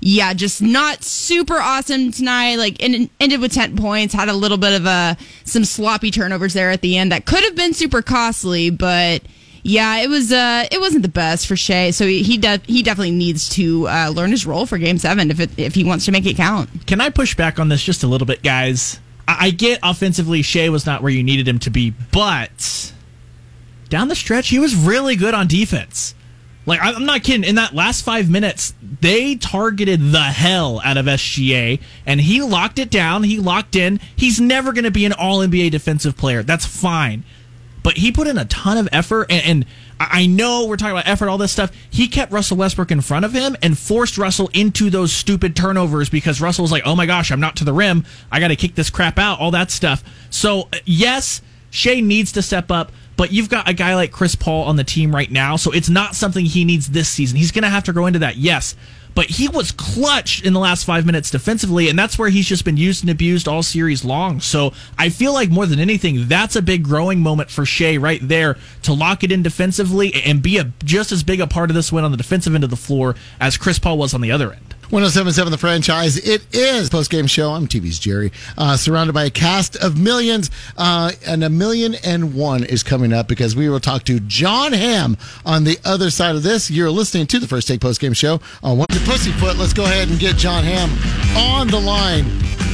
[0.00, 2.56] yeah, just not super awesome tonight.
[2.56, 4.14] Like ended with ten points.
[4.14, 7.44] Had a little bit of a some sloppy turnovers there at the end that could
[7.44, 9.22] have been super costly, but
[9.62, 11.90] yeah, it was uh it wasn't the best for Shai.
[11.90, 15.30] So he he, de- he definitely needs to uh, learn his role for Game Seven
[15.30, 16.70] if it, if he wants to make it count.
[16.86, 19.00] Can I push back on this just a little bit, guys?
[19.28, 22.92] I, I get offensively, Shai was not where you needed him to be, but
[23.90, 26.14] down the stretch, he was really good on defense.
[26.66, 27.44] Like I'm not kidding.
[27.44, 32.78] In that last five minutes, they targeted the hell out of SGA, and he locked
[32.78, 33.22] it down.
[33.22, 33.98] He locked in.
[34.14, 36.42] He's never going to be an All NBA defensive player.
[36.42, 37.24] That's fine,
[37.82, 39.26] but he put in a ton of effort.
[39.30, 39.66] And, and
[39.98, 41.72] I know we're talking about effort, all this stuff.
[41.88, 46.10] He kept Russell Westbrook in front of him and forced Russell into those stupid turnovers
[46.10, 48.04] because Russell was like, "Oh my gosh, I'm not to the rim.
[48.30, 50.04] I got to kick this crap out." All that stuff.
[50.28, 54.64] So yes, Shai needs to step up but you've got a guy like Chris Paul
[54.64, 57.36] on the team right now, so it's not something he needs this season.
[57.36, 58.74] He's going to have to grow into that, yes.
[59.14, 62.64] But he was clutch in the last five minutes defensively, and that's where he's just
[62.64, 64.40] been used and abused all series long.
[64.40, 68.26] So I feel like more than anything, that's a big growing moment for Shai right
[68.26, 71.74] there to lock it in defensively and be a just as big a part of
[71.74, 74.32] this win on the defensive end of the floor as Chris Paul was on the
[74.32, 74.74] other end.
[74.90, 76.16] 1077 The Franchise.
[76.16, 77.52] It is post game show.
[77.52, 82.34] I'm TV's Jerry, uh, surrounded by a cast of millions, uh, and a million and
[82.34, 86.34] one is coming up because we will talk to John Hamm on the other side
[86.34, 86.72] of this.
[86.72, 89.56] You're listening to the First Take post game show on One Pussyfoot.
[89.56, 90.90] Let's go ahead and get John Hamm
[91.36, 92.69] on the line.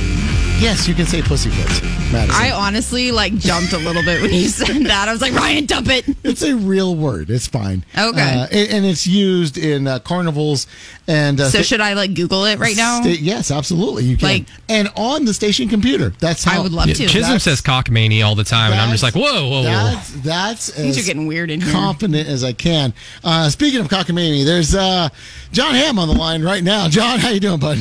[0.59, 2.31] Yes, you can say pussyfoot, Madison.
[2.41, 5.07] I honestly like jumped a little bit when you said that.
[5.07, 6.07] I was like, Ryan, dump it.
[6.25, 7.29] It's a real word.
[7.29, 7.85] It's fine.
[7.97, 8.21] Okay.
[8.23, 10.67] Uh, and, and it's used in uh, carnivals
[11.07, 11.39] and.
[11.41, 13.03] Uh, So should I like Google it right now?
[13.03, 14.05] sta- yes, absolutely.
[14.05, 14.29] You can.
[14.29, 16.11] Like- and on the station computer.
[16.21, 17.03] That's how I would love Yeah, to.
[17.07, 19.65] Chisholm That's- says cockamania all the time, and I'm just like, That's- whoa, whoa, whoa.
[19.65, 21.71] That's that's Things as are getting weird in here.
[21.73, 22.95] confident as I can.
[23.23, 25.11] Uh, speaking of cockamamie, there's uh,
[25.53, 26.89] John Hamm on the line right now.
[26.89, 27.79] John, how you doing, bud?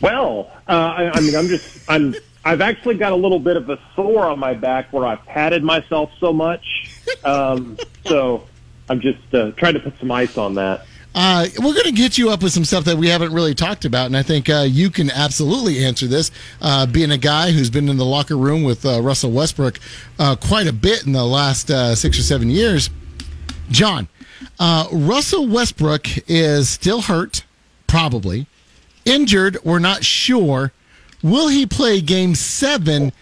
[0.00, 3.68] Well, uh, I, I mean, I'm just, I'm, I've actually got a little bit of
[3.68, 6.88] a sore on my back where I've patted myself so much.
[7.24, 8.46] Um, so
[8.88, 10.86] I'm just uh, trying to put some ice on that.
[11.12, 13.84] Uh, we're going to get you up with some stuff that we haven't really talked
[13.84, 16.30] about, and I think uh, you can absolutely answer this.
[16.60, 19.80] Uh, being a guy who's been in the locker room with uh, Russell Westbrook
[20.20, 22.90] uh, quite a bit in the last uh, six or seven years,
[23.72, 24.08] John,
[24.92, 27.44] Russell Westbrook is still hurt,
[27.88, 28.46] probably
[29.10, 29.58] injured.
[29.64, 30.72] We're not sure.
[31.22, 33.12] Will he play Game Seven?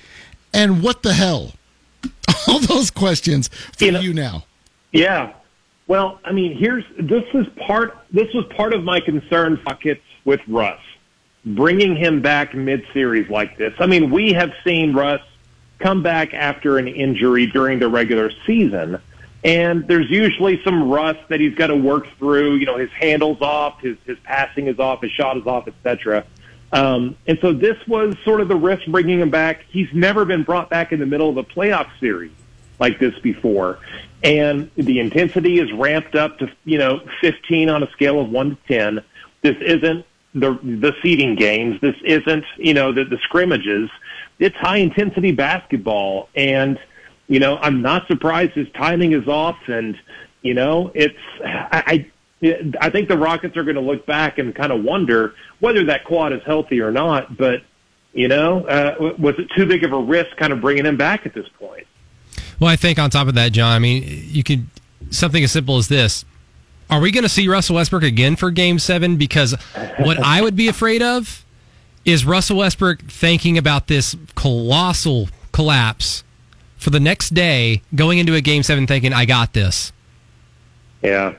[0.53, 1.53] And what the hell?
[2.49, 4.45] All those questions for You know- you now.
[4.93, 5.33] Yeah.
[5.87, 7.97] Well, I mean, here's this is part.
[8.13, 10.81] This was part of my concern buckets with Russ,
[11.47, 13.73] bringing him back mid-series like this.
[13.79, 15.23] I mean, we have seen Russ
[15.79, 18.99] come back after an injury during the regular season,
[19.45, 22.57] and there's usually some rust that he's got to work through.
[22.57, 26.25] You know, his handle's off, his his passing is off, his shot is off, etc.
[26.73, 29.63] Um, and so this was sort of the risk bringing him back.
[29.71, 32.33] He's never been brought back in the middle of a playoff series
[32.79, 33.79] like this before.
[34.23, 38.51] And the intensity is ramped up to, you know, 15 on a scale of 1
[38.51, 39.01] to 10.
[39.43, 41.81] This isn't the the seeding games.
[41.81, 43.89] This isn't, you know, the, the scrimmages.
[44.39, 46.29] It's high intensity basketball.
[46.35, 46.79] And,
[47.29, 49.59] you know, I'm not surprised his timing is off.
[49.69, 49.97] And,
[50.43, 51.15] you know, it's,
[51.45, 52.09] I,
[52.43, 55.85] I, I think the Rockets are going to look back and kind of wonder whether
[55.85, 57.37] that quad is healthy or not.
[57.37, 57.63] But,
[58.13, 61.27] you know, uh, was it too big of a risk kind of bringing him back
[61.27, 61.87] at this point?
[62.59, 64.67] Well, I think on top of that, John, I mean, you could
[65.11, 66.25] something as simple as this.
[66.91, 69.17] Are we going to see Russell Westbrook again for game seven?
[69.17, 69.55] Because
[69.99, 71.45] what I would be afraid of
[72.05, 76.25] Is Russell Westbrook thinking about this colossal collapse
[76.79, 79.93] for the next day, going into a game seven, thinking, "I got this"?
[81.03, 81.35] Yeah,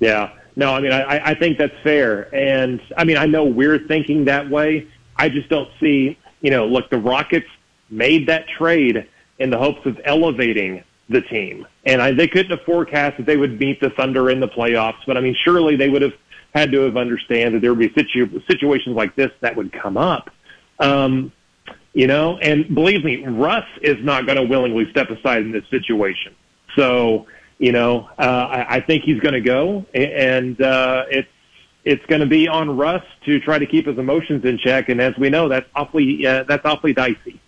[0.00, 0.30] yeah.
[0.56, 4.24] No, I mean, I, I think that's fair, and I mean, I know we're thinking
[4.24, 4.88] that way.
[5.16, 7.46] I just don't see, you know, look, the Rockets
[7.90, 9.06] made that trade
[9.38, 13.36] in the hopes of elevating the team, and I, they couldn't have forecast that they
[13.36, 14.98] would beat the Thunder in the playoffs.
[15.06, 16.14] But I mean, surely they would have
[16.54, 19.96] had to have understand that there would be situ- situations like this that would come
[19.96, 20.30] up.
[20.80, 21.32] Um,
[21.98, 25.64] you know, and believe me, Russ is not going to willingly step aside in this
[25.68, 26.32] situation.
[26.76, 27.26] So,
[27.58, 31.28] you know, uh, I, I think he's going to go, and uh, it's
[31.82, 34.88] it's going to be on Russ to try to keep his emotions in check.
[34.90, 37.40] And as we know, that's awfully uh, that's awfully dicey.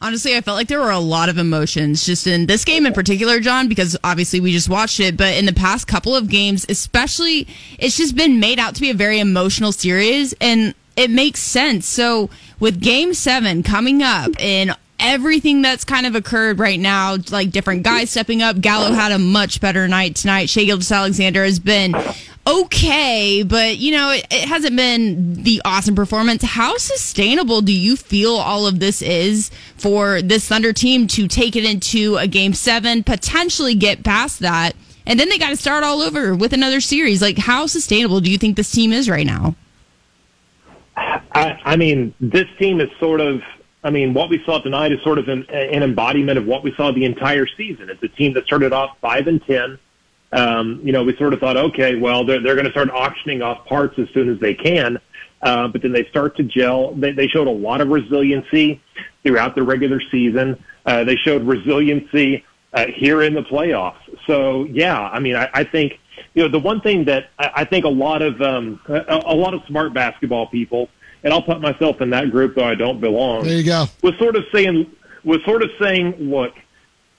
[0.00, 2.92] Honestly, I felt like there were a lot of emotions just in this game in
[2.92, 5.16] particular, John, because obviously we just watched it.
[5.16, 7.46] But in the past couple of games, especially,
[7.78, 11.86] it's just been made out to be a very emotional series, and it makes sense.
[11.86, 17.50] So with game seven coming up and everything that's kind of occurred right now, like
[17.50, 20.48] different guys stepping up, Gallo had a much better night tonight.
[20.48, 21.94] Shai Gilgeous-Alexander has been
[22.46, 26.42] okay, but you know, it, it, hasn't been the awesome performance.
[26.42, 31.56] How sustainable do you feel all of this is for this Thunder team to take
[31.56, 35.84] it into a game seven, potentially get past that, and then they got to start
[35.84, 37.20] all over with another series?
[37.20, 39.54] Like, how sustainable do you think this team is right now?
[40.96, 43.40] I, I mean, this team is sort of.
[43.84, 46.74] I mean, what we saw tonight is sort of an, an embodiment of what we
[46.76, 47.88] saw the entire season.
[47.88, 49.78] It's a team that started off five and ten
[50.32, 53.42] um, you know, we sort of thought, okay, well, they're, they're going to start auctioning
[53.42, 54.98] off parts as soon as they can.
[55.42, 56.94] Uh, but then they start to gel.
[56.94, 58.82] They, they showed a lot of resiliency
[59.22, 60.62] throughout the regular season.
[60.84, 64.00] Uh, they showed resiliency uh, here in the playoffs.
[64.26, 66.00] So yeah, I mean, I, I think
[66.34, 69.34] you know the one thing that I, I think a lot of um, a, a
[69.34, 70.88] lot of smart basketball people,
[71.22, 73.44] and I'll put myself in that group though I don't belong.
[73.44, 73.86] There you go.
[74.02, 74.90] Was sort of saying
[75.24, 76.54] was sort of saying, look,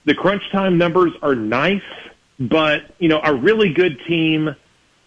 [0.04, 1.82] the crunch time numbers are nice
[2.38, 4.54] but, you know, a really good team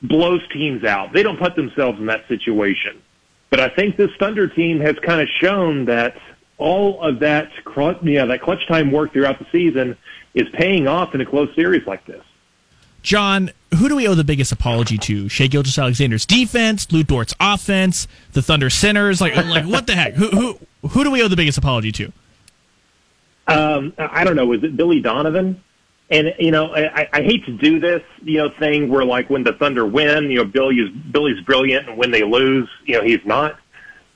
[0.01, 1.13] blows teams out.
[1.13, 3.01] They don't put themselves in that situation.
[3.49, 6.15] But I think this Thunder team has kind of shown that
[6.57, 7.49] all of that,
[8.03, 9.97] you know, that clutch time work throughout the season
[10.33, 12.23] is paying off in a close series like this.
[13.01, 15.27] John, who do we owe the biggest apology to?
[15.29, 19.21] Shai Gilgeous-Alexander's defense, Lu Dort's offense, the Thunder centers.
[19.21, 20.13] Like, like what the heck?
[20.13, 20.59] Who, who,
[20.89, 22.11] who do we owe the biggest apology to?
[23.47, 24.45] Um, I don't know.
[24.45, 25.61] Was it Billy Donovan?
[26.09, 29.43] And you know, I, I hate to do this, you know, thing where like when
[29.43, 33.03] the Thunder win, you know, Billy is Billy's brilliant, and when they lose, you know,
[33.03, 33.57] he's not.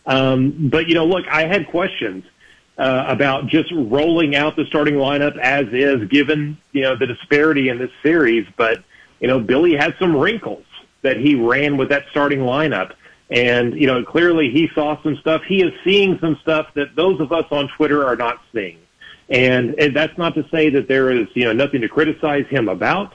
[0.05, 2.25] Um, but you know, look, I had questions
[2.77, 7.69] uh, about just rolling out the starting lineup as is, given you know the disparity
[7.69, 8.47] in this series.
[8.57, 8.83] But
[9.19, 10.65] you know, Billy had some wrinkles
[11.01, 12.93] that he ran with that starting lineup.
[13.29, 15.41] And, you know, clearly he saw some stuff.
[15.47, 18.79] He is seeing some stuff that those of us on Twitter are not seeing.
[19.29, 22.69] And, and that's not to say that there is, you know, nothing to criticize him
[22.69, 23.13] about,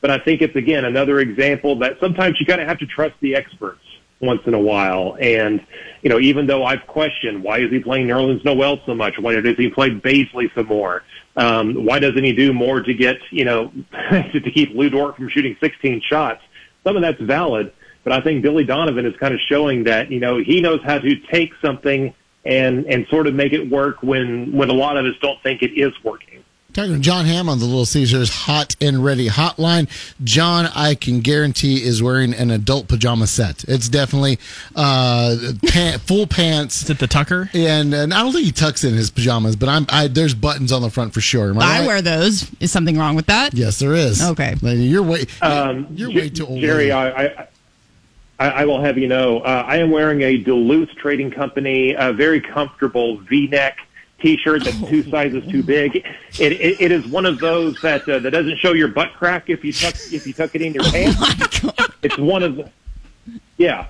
[0.00, 3.14] but I think it's again another example that sometimes you kind of have to trust
[3.20, 3.84] the experts
[4.22, 5.16] once in a while.
[5.20, 5.64] And,
[6.02, 9.18] you know, even though I've questioned why is he playing Nerlens Noel so much?
[9.18, 11.02] Why does he play Bazley some more?
[11.36, 13.72] Um, why doesn't he do more to get, you know,
[14.10, 16.40] to, to keep Lu Dort from shooting 16 shots?
[16.84, 17.72] Some of that's valid,
[18.04, 20.98] but I think Billy Donovan is kind of showing that, you know, he knows how
[20.98, 25.06] to take something and and sort of make it work when when a lot of
[25.06, 26.31] us don't think it is working.
[26.72, 29.90] Talking to John Hamm on the Little Caesars Hot and Ready hotline.
[30.24, 33.62] John, I can guarantee, is wearing an adult pajama set.
[33.68, 34.38] It's definitely
[34.74, 35.36] uh,
[35.68, 36.84] pant, full pants.
[36.84, 37.50] Is it the tucker?
[37.52, 40.72] And, and I don't think he tucks in his pajamas, but I'm I, there's buttons
[40.72, 41.54] on the front for sure.
[41.60, 42.50] I, I wear those.
[42.58, 43.52] Is something wrong with that?
[43.52, 44.22] Yes, there is.
[44.22, 46.60] Okay, you're way um, you're way too old.
[46.60, 47.48] Jerry, I, I
[48.38, 52.14] I, I will have you know, uh, I am wearing a Duluth Trading Company, a
[52.14, 53.76] very comfortable V-neck
[54.22, 55.96] T-shirt that's two sizes too big.
[55.96, 59.50] It, it, it is one of those that uh, that doesn't show your butt crack
[59.50, 61.18] if you tuck if you tuck it in your pants.
[61.64, 62.70] Oh it's one of the,
[63.58, 63.86] yeah,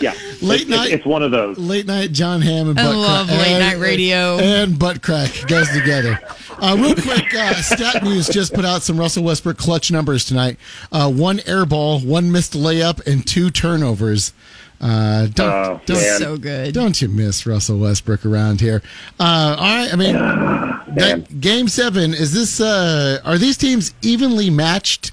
[0.00, 0.14] yeah.
[0.40, 0.86] Late it's, night.
[0.86, 1.58] It's, it's, one of those.
[1.58, 3.38] Late night John Hamm and I butt love crack.
[3.38, 6.18] late and, night radio and butt crack goes together.
[6.60, 10.56] Uh, real quick, uh, Stat News just put out some Russell Westbrook clutch numbers tonight.
[10.90, 14.32] Uh, one air ball, one missed layup, and two turnovers.
[14.80, 16.72] Uh, don't, oh, don't so good.
[16.72, 18.82] Don't you miss Russell Westbrook around here?
[19.18, 20.12] Uh, all right, I mean,
[20.94, 22.60] that, game seven is this?
[22.60, 25.12] Uh, are these teams evenly matched?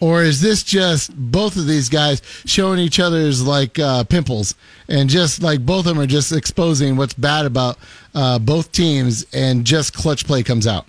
[0.00, 4.54] Or is this just both of these guys showing each other's like uh, pimples
[4.86, 7.78] and just like both of them are just exposing what's bad about
[8.14, 10.84] uh, both teams and just clutch play comes out?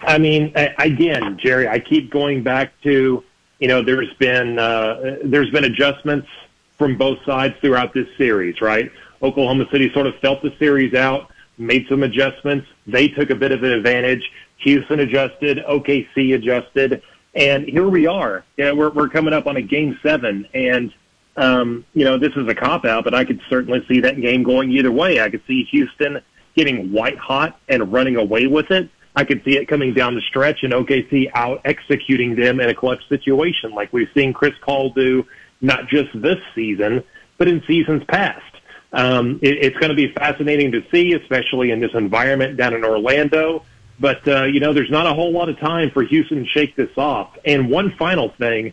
[0.00, 3.22] I mean, again, Jerry, I keep going back to
[3.58, 6.28] you know there's been uh, there's been adjustments
[6.78, 8.90] from both sides throughout this series, right?
[9.22, 12.66] Oklahoma City sort of felt the series out, made some adjustments.
[12.86, 14.30] They took a bit of an advantage.
[14.58, 17.02] Houston adjusted, OKC adjusted,
[17.34, 18.44] and here we are.
[18.56, 20.92] Yeah, we're we're coming up on a game seven, and
[21.36, 24.42] um, you know this is a cop out, but I could certainly see that game
[24.42, 25.20] going either way.
[25.20, 26.20] I could see Houston
[26.56, 28.88] getting white hot and running away with it.
[29.16, 32.74] I could see it coming down the stretch and OKC out executing them in a
[32.74, 35.26] clutch situation, like we've seen Chris Paul do,
[35.64, 37.02] not just this season,
[37.38, 38.42] but in seasons past.
[38.92, 42.84] Um, it, it's going to be fascinating to see, especially in this environment down in
[42.84, 43.64] Orlando.
[43.98, 46.76] But, uh, you know, there's not a whole lot of time for Houston to shake
[46.76, 47.36] this off.
[47.44, 48.72] And one final thing,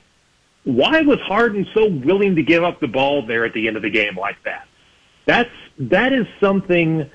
[0.63, 3.83] why was Harden so willing to give up the ball there at the end of
[3.83, 4.67] the game like that?
[5.25, 5.49] That's,
[5.79, 7.09] that is something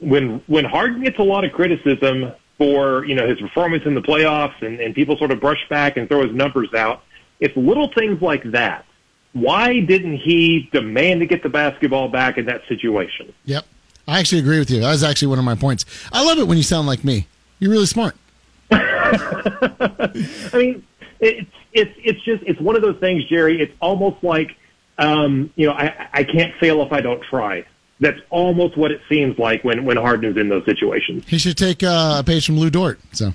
[0.00, 4.02] when, when Harden gets a lot of criticism for, you know, his performance in the
[4.02, 7.02] playoffs and, and people sort of brush back and throw his numbers out,
[7.38, 8.84] it's little things like that.
[9.32, 13.32] Why didn't he demand to get the basketball back in that situation?
[13.44, 13.64] Yep.
[14.08, 14.80] I actually agree with you.
[14.80, 15.84] That was actually one of my points.
[16.12, 17.28] I love it when you sound like me.
[17.60, 18.16] You're really smart.
[18.70, 20.84] I mean,
[21.20, 23.60] it's it's it's just it's one of those things, Jerry.
[23.60, 24.56] It's almost like
[24.98, 27.64] um, you know I I can't fail if I don't try.
[28.00, 31.24] That's almost what it seems like when when Harden is in those situations.
[31.28, 32.98] He should take uh, a page from Lu Dort.
[33.12, 33.34] So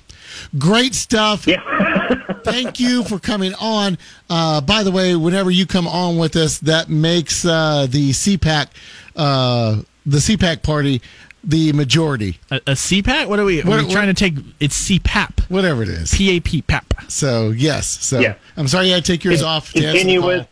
[0.58, 1.46] great stuff.
[1.46, 1.62] Yeah.
[2.44, 3.98] Thank you for coming on.
[4.30, 8.68] Uh, by the way, whenever you come on with us, that makes uh, the CPAC
[9.16, 11.02] uh, the CPAC party
[11.42, 12.38] the majority.
[12.50, 13.28] A, a CPAC?
[13.28, 13.62] What are we?
[13.62, 14.34] What- are we trying to take?
[14.60, 15.48] It's CPAP.
[15.50, 16.12] Whatever it is.
[16.12, 16.66] PAP.
[16.66, 17.10] PAP.
[17.10, 17.86] So yes.
[17.86, 18.34] So Yeah.
[18.56, 19.72] I'm sorry I take yours off.
[19.72, 20.46] to answer continuous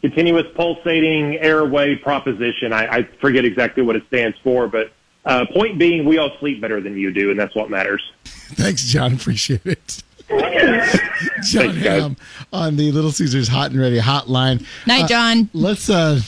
[0.00, 2.72] continuous pulsating airway proposition.
[2.72, 4.92] I, I forget exactly what it stands for, but
[5.26, 8.02] uh, point being, we all sleep better than you do, and that's what matters.
[8.24, 9.12] Thanks, John.
[9.14, 10.02] Appreciate it.
[11.44, 11.78] John Thanks.
[11.82, 12.16] Ham
[12.52, 14.64] on the Little Caesars Hot and Ready hotline.
[14.86, 15.50] Night, Uh, John.
[15.52, 15.90] Let's.
[15.90, 16.20] uh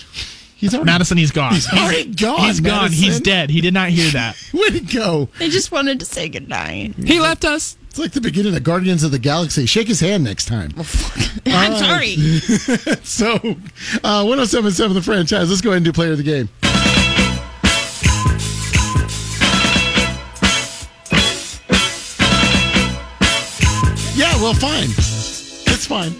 [0.56, 1.54] He's already, Madison, he's gone.
[1.54, 2.38] He's already gone.
[2.40, 2.92] He's gone.
[2.92, 3.50] He's dead.
[3.50, 4.36] He did not hear that.
[4.54, 5.28] Way to go!
[5.40, 6.94] I just wanted to say goodnight.
[6.94, 7.76] He left us.
[7.90, 9.66] It's like the beginning of Guardians of the Galaxy.
[9.66, 10.70] Shake his hand next time.
[11.46, 12.14] I'm sorry.
[13.02, 15.50] So, uh, 1077 the franchise.
[15.50, 16.48] Let's go ahead and do player of the game.
[24.42, 24.90] Well, fine.
[24.90, 26.10] It's fine.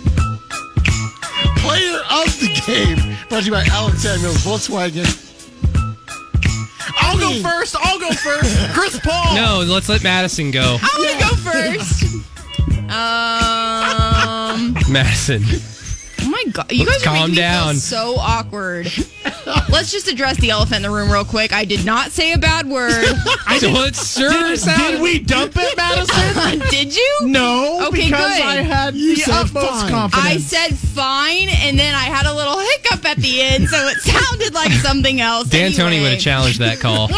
[1.56, 5.08] Player of the game brought to you by Allen Samuels, Volkswagen.
[7.00, 7.74] I'll go first.
[7.80, 8.72] I'll go first.
[8.74, 9.34] Chris Paul.
[9.34, 10.78] No, let's let Madison go.
[10.80, 12.04] I want to go first.
[12.92, 14.74] Um.
[14.90, 15.42] Madison.
[16.20, 18.86] Oh my god, you guys are Calm making me feel so awkward.
[19.70, 21.52] Let's just address the elephant in the room real quick.
[21.52, 22.92] I did not say a bad word.
[23.58, 26.60] So it sure sounded- Did we dump it, Madison?
[26.70, 27.18] did you?
[27.22, 28.46] No, Okay, because good.
[28.46, 29.90] I had You the said utmost fine.
[29.90, 30.26] confidence.
[30.26, 33.98] I said fine, and then I had a little hiccup at the end, so it
[34.00, 35.48] sounded like something else.
[35.48, 37.08] D'Antoni would have challenged that call.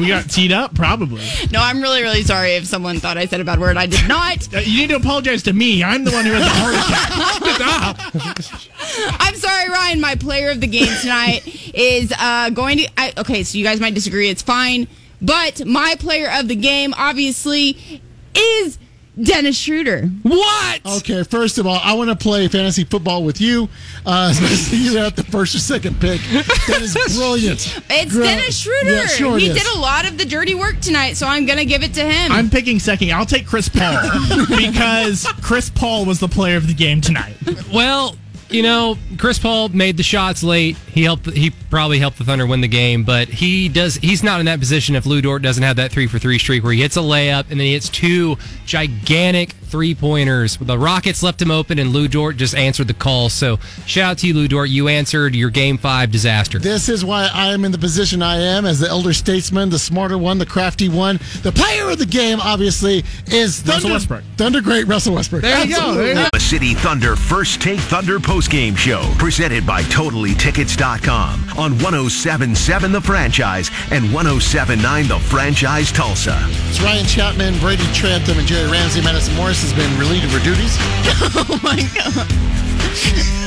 [0.00, 1.22] we got teed up, probably.
[1.50, 3.76] No, I'm really, really sorry if someone thought I said a bad word.
[3.76, 4.52] I did not.
[4.54, 5.82] Uh, You need to apologize to me.
[5.84, 8.42] I'm the one who had the heart attack.
[8.42, 9.20] Stop.
[9.20, 10.00] I'm sorry, Ryan.
[10.00, 11.42] My player of the game tonight
[11.74, 12.88] is uh, going to.
[12.96, 14.28] I, okay, so you guys might disagree.
[14.28, 14.88] It's fine.
[15.22, 18.00] But my player of the game, obviously,
[18.34, 18.78] is
[19.22, 20.06] Dennis Schroeder.
[20.22, 20.80] what?
[20.98, 23.68] Okay, first of all, I want to play fantasy football with you,
[24.06, 26.20] uh, especially you at the first or second pick.
[26.22, 27.82] That is brilliant.
[27.90, 28.90] It's Gra- Dennis Schroeder.
[28.90, 29.58] Yeah, sure he is.
[29.62, 32.02] did a lot of the dirty work tonight, so I'm going to give it to
[32.02, 32.32] him.
[32.32, 33.12] I'm picking second.
[33.12, 34.00] I'll take Chris Paul
[34.48, 37.34] because Chris Paul was the player of the game tonight.
[37.74, 38.16] Well,
[38.50, 40.76] you know, Chris Paul made the shots late.
[40.92, 41.30] He helped.
[41.30, 43.96] He probably helped the Thunder win the game, but he does.
[43.96, 46.64] He's not in that position if Lu Dort doesn't have that three for three streak
[46.64, 48.36] where he hits a layup and then he hits two
[48.66, 50.56] gigantic three pointers.
[50.56, 53.28] The Rockets left him open, and Lu Dort just answered the call.
[53.28, 54.68] So shout out to you, Lu Dort.
[54.68, 56.58] You answered your game five disaster.
[56.58, 59.78] This is why I am in the position I am as the elder statesman, the
[59.78, 61.18] smarter one, the crafty one.
[61.42, 64.24] The player of the game, obviously, is Thunder, Russell Westbrook.
[64.36, 65.42] Thunder great Russell Westbrook.
[65.42, 65.94] There you go.
[65.94, 66.28] There you go.
[66.32, 73.70] The City Thunder First Take Thunder postgame show, presented by TotallyTickets.com on 1077 The Franchise
[73.90, 76.36] and 1079 The Franchise Tulsa.
[76.68, 79.00] It's Ryan Chapman, Brady Trantham, and Jerry Ramsey.
[79.02, 80.76] Madison Morris has been relieved of her duties.
[81.36, 82.26] oh my god.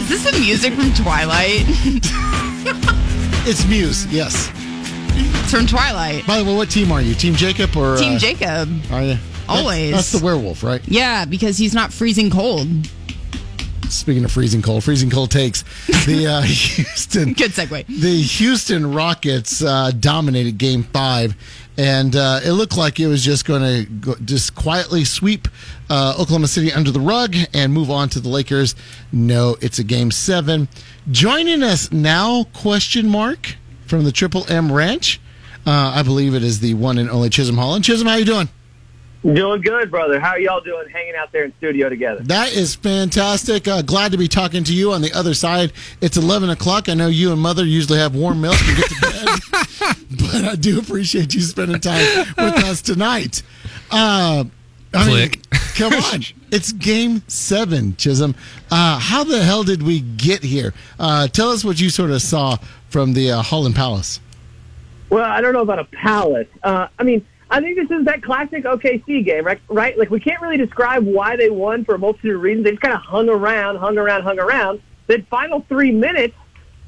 [0.04, 1.66] Is this the music from Twilight?
[3.46, 4.50] It's Muse, yes.
[4.56, 6.26] it's from Twilight.
[6.26, 7.14] By the way, what team are you?
[7.14, 8.70] Team Jacob or Team uh, Jacob.
[8.90, 9.18] Are you?
[9.50, 9.92] Always.
[9.92, 10.82] That's, that's the werewolf, right?
[10.88, 12.70] Yeah, because he's not freezing cold.
[13.96, 15.64] Speaking of freezing cold, freezing cold takes
[16.06, 17.34] the uh, Houston.
[17.34, 17.86] Good segue.
[17.88, 21.36] The Houston Rockets uh, dominated Game Five,
[21.78, 25.48] and uh, it looked like it was just going to just quietly sweep
[25.90, 28.76] uh, Oklahoma City under the rug and move on to the Lakers.
[29.12, 30.68] No, it's a Game Seven.
[31.12, 32.46] Joining us now?
[32.54, 33.56] Question mark
[33.88, 35.20] from the Triple M Ranch.
[35.66, 37.86] Uh, I believe it is the one and only Chisholm Holland.
[37.86, 38.50] Chisholm, how you doing?
[39.24, 40.20] Doing good, brother.
[40.20, 42.22] How are y'all doing hanging out there in studio together?
[42.24, 43.70] That is fantastic.
[43.70, 45.72] Uh, glad to be talking to you on the other side.
[46.02, 46.90] It's 11 o'clock.
[46.90, 50.56] I know you and Mother usually have warm milk and get to bed, but I
[50.56, 53.44] do appreciate you spending time with us tonight.
[53.90, 54.44] Uh,
[54.94, 55.32] I mean,
[55.76, 56.22] come on.
[56.54, 58.36] It's game seven, Chisholm.
[58.70, 60.72] Uh, how the hell did we get here?
[61.00, 62.58] Uh, tell us what you sort of saw
[62.90, 64.20] from the uh, Holland Palace.
[65.10, 66.48] Well, I don't know about a palace.
[66.62, 69.62] Uh, I mean, I think this is that classic OKC game, right?
[69.70, 69.96] Right?
[69.96, 72.66] Like we can't really describe why they won for a multitude of reasons.
[72.66, 74.82] They just kind of hung around, hung around, hung around.
[75.06, 76.34] Then final three minutes,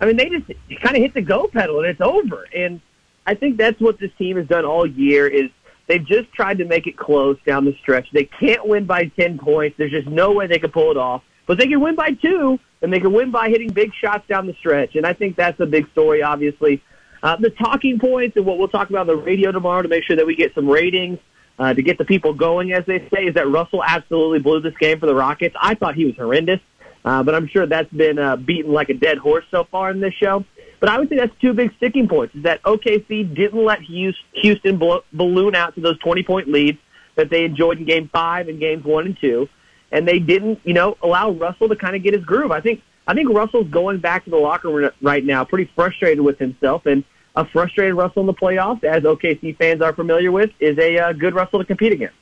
[0.02, 0.48] I mean, they just
[0.82, 2.48] kind of hit the go pedal and it's over.
[2.52, 2.82] And
[3.28, 5.52] I think that's what this team has done all year is
[5.86, 8.08] they've just tried to make it close down the stretch.
[8.12, 9.78] They can't win by 10 points.
[9.78, 11.22] There's just no way they can pull it off.
[11.46, 14.48] But they can win by two, and they can win by hitting big shots down
[14.48, 14.96] the stretch.
[14.96, 16.82] And I think that's a big story, obviously.
[17.26, 20.04] Uh, the talking points and what we'll talk about on the radio tomorrow to make
[20.04, 21.18] sure that we get some ratings,
[21.58, 24.78] uh, to get the people going, as they say, is that Russell absolutely blew this
[24.78, 25.56] game for the Rockets.
[25.60, 26.60] I thought he was horrendous,
[27.04, 30.02] uh, but I'm sure that's been uh, beaten like a dead horse so far in
[30.02, 30.46] this show.
[30.80, 34.80] But I would say that's two big sticking points, is that OKC didn't let Houston
[35.12, 36.78] balloon out to those 20-point leads
[37.16, 39.50] that they enjoyed in Game 5 and Games 1 and 2,
[39.92, 42.52] and they didn't, you know, allow Russell to kind of get his groove.
[42.52, 46.24] I think I think Russell's going back to the locker room right now, pretty frustrated
[46.24, 47.04] with himself, and
[47.36, 51.14] a frustrated Russell in the playoffs, as OKC fans are familiar with, is a uh,
[51.14, 52.16] good Russell to compete against.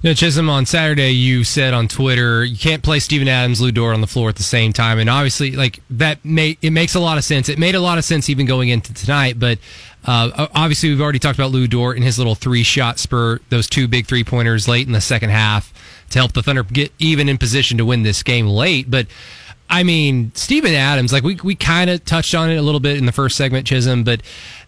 [0.00, 3.72] You know, Chisholm, on Saturday, you said on Twitter you can't play Steven Adams, Lu
[3.72, 6.94] Dort on the floor at the same time, and obviously, like that, may, it makes
[6.94, 7.48] a lot of sense.
[7.48, 9.58] It made a lot of sense even going into tonight, but
[10.04, 13.88] uh, obviously, we've already talked about Lu Dort and his little three-shot spur, those two
[13.88, 15.72] big three pointers late in the second half
[16.10, 18.88] to help the Thunder get even in position to win this game late.
[18.88, 19.08] But
[19.70, 22.96] I mean, Steven Adams, like we we kind of touched on it a little bit
[22.96, 24.22] in the first segment, Chisholm, but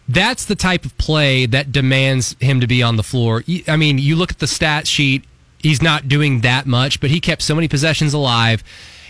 [0.07, 3.43] that's the type of play that demands him to be on the floor.
[3.67, 5.23] I mean, you look at the stat sheet,
[5.59, 8.63] he's not doing that much, but he kept so many possessions alive.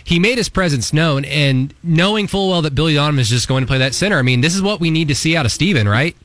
[0.04, 3.62] He made his presence known, and knowing full well that Billy Donovan is just going
[3.62, 5.52] to play that center, I mean, this is what we need to see out of
[5.52, 6.16] Steven, right?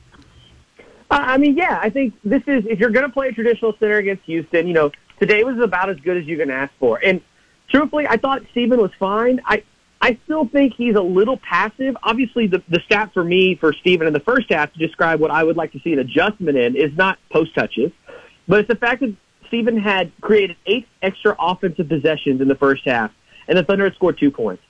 [1.10, 3.74] Uh, I mean, yeah, I think this is if you're going to play a traditional
[3.78, 4.90] center against Houston, you know,
[5.20, 6.98] today was about as good as you can ask for.
[7.04, 7.20] And
[7.70, 9.40] truthfully, I thought Steven was fine.
[9.44, 9.62] I
[10.00, 11.96] I still think he's a little passive.
[12.02, 15.30] Obviously, the the stat for me for Steven in the first half to describe what
[15.30, 17.90] I would like to see an adjustment in is not post touches,
[18.46, 19.14] but it's the fact that
[19.48, 23.10] Steven had created eight extra offensive possessions in the first half,
[23.48, 24.62] and the Thunder had scored two points.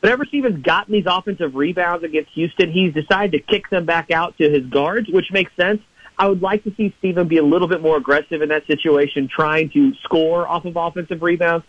[0.00, 4.36] Whenever Steven's gotten these offensive rebounds against Houston, he's decided to kick them back out
[4.38, 5.80] to his guards, which makes sense.
[6.18, 9.28] I would like to see Steven be a little bit more aggressive in that situation,
[9.28, 11.66] trying to score off of offensive rebounds.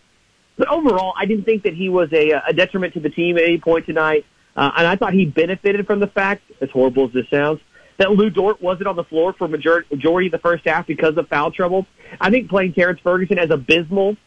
[0.58, 3.44] But overall, I didn't think that he was a, a detriment to the team at
[3.44, 4.26] any point tonight.
[4.56, 7.62] Uh, and I thought he benefited from the fact, as horrible as this sounds,
[7.98, 11.16] that Lu Dort wasn't on the floor for majority, majority of the first half because
[11.18, 11.86] of foul trouble.
[12.20, 14.18] I think playing Terrence Ferguson as abysmal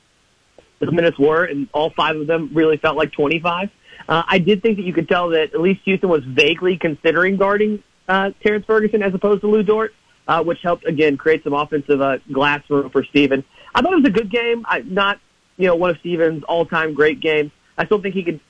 [0.80, 3.70] as minutes were, and all five of them really felt like 25.
[4.08, 7.36] Uh, I did think that you could tell that at least Houston was vaguely considering
[7.36, 9.94] guarding uh, Terrence Ferguson as opposed to Lu Dort,
[10.26, 13.44] uh, which helped again create some offensive uh, glass for for Steven.
[13.74, 14.64] I thought it was a good game.
[14.66, 15.20] I, not
[15.60, 17.50] you know one of Steven's all time great games.
[17.76, 18.40] I still think he could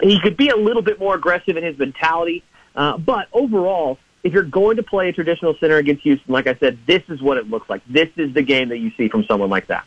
[0.00, 2.42] he could be a little bit more aggressive in his mentality.
[2.74, 6.54] Uh, but overall, if you're going to play a traditional center against Houston, like I
[6.54, 7.82] said, this is what it looks like.
[7.88, 9.84] This is the game that you see from someone like that.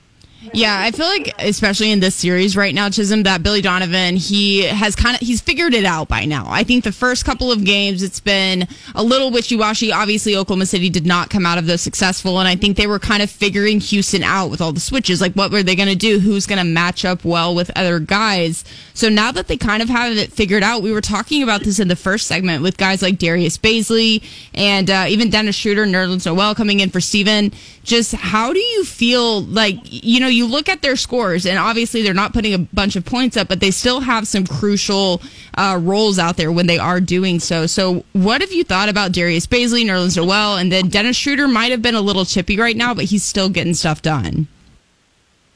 [0.53, 4.63] Yeah, I feel like especially in this series right now, Chisholm, that Billy Donovan, he
[4.63, 6.45] has kind of he's figured it out by now.
[6.47, 9.91] I think the first couple of games it's been a little wishy-washy.
[9.91, 12.99] Obviously, Oklahoma City did not come out of those successful, and I think they were
[12.99, 15.19] kind of figuring Houston out with all the switches.
[15.19, 16.19] Like, what were they going to do?
[16.19, 18.63] Who's going to match up well with other guys?
[18.93, 21.79] So now that they kind of have it figured out, we were talking about this
[21.79, 24.23] in the first segment with guys like Darius Bazley
[24.53, 27.51] and uh, even Dennis Schroeder, Nerlens Noel coming in for Steven.
[27.83, 30.34] Just how do you feel like you know?
[30.35, 33.47] You look at their scores, and obviously they're not putting a bunch of points up,
[33.47, 35.21] but they still have some crucial
[35.57, 37.65] uh, roles out there when they are doing so.
[37.65, 41.71] So, what have you thought about Darius Bazley, Nerlens Noel, and then Dennis Schroeder might
[41.71, 44.47] have been a little chippy right now, but he's still getting stuff done.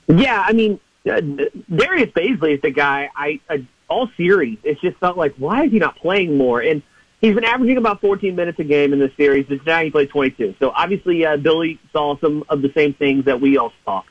[0.08, 3.10] Yeah, I mean, uh, Darius Bazley is the guy.
[3.16, 3.58] I uh,
[3.90, 6.62] all series, it's just felt like why is he not playing more?
[6.62, 6.82] And
[7.22, 9.46] he's been averaging about 14 minutes a game in this series.
[9.48, 10.56] But now he played 22.
[10.60, 14.04] So obviously, uh, Billy saw some of the same things that we all saw.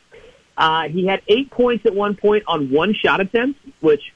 [0.58, 4.12] Uh, he had eight points at one point on one shot attempt, which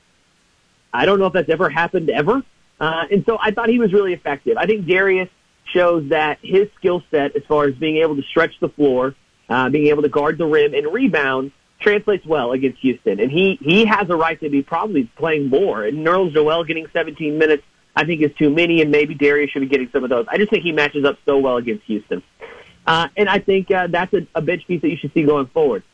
[0.93, 2.43] I don't know if that's ever happened ever.
[2.81, 4.57] Uh, and so I thought he was really effective.
[4.57, 5.29] I think Darius
[5.73, 9.15] shows that his skill set as far as being able to stretch the floor,
[9.49, 13.21] uh, being able to guard the rim and rebound translates well against Houston.
[13.21, 15.85] And he, he has a right to be probably playing more.
[15.85, 17.63] And Nerlens Noel getting 17 minutes,
[17.95, 20.27] I think is too many, and maybe Darius should be getting some of those.
[20.29, 22.21] I just think he matches up so well against Houston.
[22.85, 25.47] Uh, and I think uh, that's a, a bench piece that you should see going
[25.47, 25.85] forward.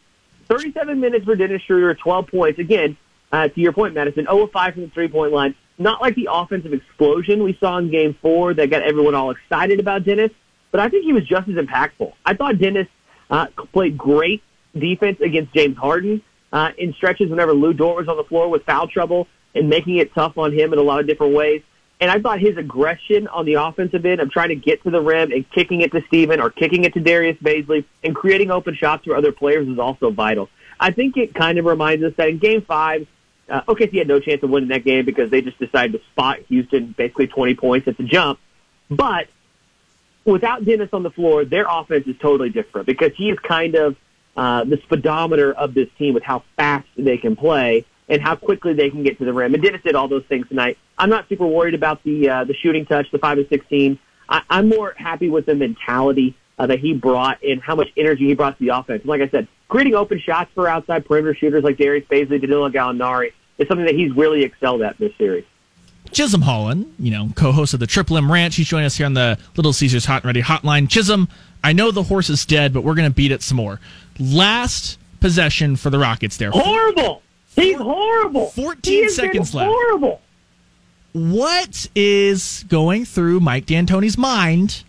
[0.49, 2.59] 37 minutes for Dennis Schroeder, 12 points.
[2.59, 2.97] Again,
[3.31, 5.55] uh, to your point, Madison, 0 of 5 from the three point line.
[5.79, 9.79] Not like the offensive explosion we saw in game four that got everyone all excited
[9.79, 10.33] about Dennis,
[10.73, 12.13] but I think he was just as impactful.
[12.27, 12.89] I thought Dennis
[13.31, 14.43] uh, played great
[14.77, 16.21] defense against James Harden
[16.53, 19.99] uh, in stretches whenever Lu Dort was on the floor with foul trouble and making
[19.99, 21.63] it tough on him in a lot of different ways.
[22.01, 25.01] And I thought his aggression on the offensive end of trying to get to the
[25.01, 28.75] rim and kicking it to Steven or kicking it to Darius Bazley and creating open
[28.75, 30.49] shots for other players is also vital.
[30.79, 33.09] I think it kind of reminds us that in game five,
[33.49, 36.39] uh, OKC had no chance of winning that game because they just decided to spot
[36.49, 38.39] Houston basically 20 points at the jump.
[38.89, 39.27] But
[40.25, 43.97] without Dennis on the floor, their offense is totally different because he is kind of
[44.37, 48.73] uh, the speedometer of this team with how fast they can play and how quickly
[48.73, 49.55] they can get to the rim.
[49.55, 50.79] And Dennis did all those things tonight.
[50.97, 53.99] I'm not super worried about the uh, the shooting touch, the five and sixteen.
[54.29, 58.27] I, I'm more happy with the mentality uh, that he brought and how much energy
[58.27, 59.05] he brought to the offense.
[59.05, 63.33] Like I said, creating open shots for outside perimeter shooters like Darius Bazley, Danilo Gallinari
[63.59, 65.45] is something that he's really excelled at this series.
[66.11, 68.57] Chisholm Holland, you know, co-host of the Triple M Ranch.
[68.57, 70.89] He's joining us here on the Little Caesars Hot and Ready Hotline.
[70.89, 71.29] Chisholm,
[71.63, 73.79] I know the horse is dead, but we're going to beat it some more.
[74.19, 76.51] Last possession for the Rockets there.
[76.51, 77.23] Horrible.
[77.63, 78.47] He's horrible.
[78.51, 79.71] 14 seconds left.
[79.71, 80.21] Horrible.
[81.13, 84.85] What is going through Mike D'Antoni's mind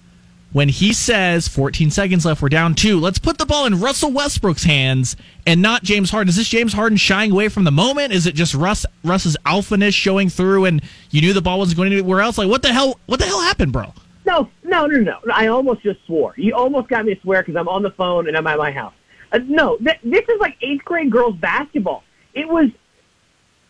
[0.52, 3.00] when he says 14 seconds left, we're down two.
[3.00, 5.16] Let's put the ball in Russell Westbrook's hands
[5.46, 6.30] and not James Harden.
[6.30, 8.14] Is this James Harden shying away from the moment?
[8.14, 11.94] Is it just Russ Russ's alphaness showing through and you knew the ball wasn't going
[11.94, 12.38] anywhere else?
[12.38, 13.94] Like what the hell what the hell happened, bro?
[14.26, 15.20] No, no, no, no.
[15.34, 16.34] I almost just swore.
[16.36, 18.72] You almost got me to swear because I'm on the phone and I'm at my
[18.72, 18.94] house.
[19.32, 22.04] Uh, no, th- this is like eighth grade girls basketball.
[22.34, 22.70] It was.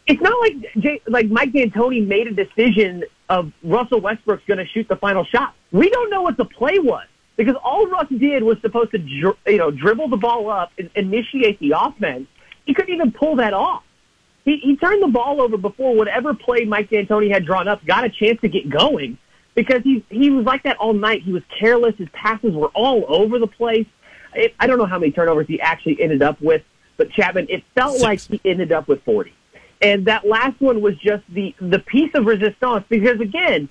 [0.07, 4.65] It's not like J- like Mike D'Antoni made a decision of Russell Westbrook's going to
[4.65, 5.53] shoot the final shot.
[5.71, 7.05] We don't know what the play was
[7.37, 11.59] because all Russ did was supposed to you know dribble the ball up and initiate
[11.59, 12.27] the offense.
[12.65, 13.83] He couldn't even pull that off.
[14.45, 18.03] He, he turned the ball over before whatever play Mike D'Antoni had drawn up got
[18.03, 19.17] a chance to get going
[19.55, 21.21] because he he was like that all night.
[21.21, 21.95] He was careless.
[21.97, 23.87] His passes were all over the place.
[24.59, 26.61] I don't know how many turnovers he actually ended up with,
[26.99, 28.03] but Chapman, it felt Six.
[28.03, 29.33] like he ended up with 40.
[29.81, 33.69] And that last one was just the, the piece of resistance because again,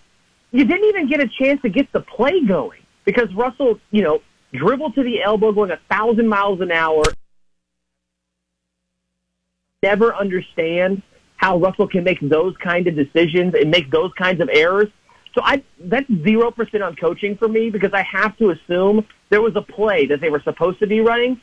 [0.50, 4.22] you didn't even get a chance to get the play going because Russell, you know,
[4.54, 7.02] dribbled to the elbow going a thousand miles an hour.
[9.82, 11.02] Never understand
[11.36, 14.88] how Russell can make those kind of decisions and make those kinds of errors.
[15.34, 19.42] So I that's zero percent on coaching for me because I have to assume there
[19.42, 21.38] was a play that they were supposed to be running.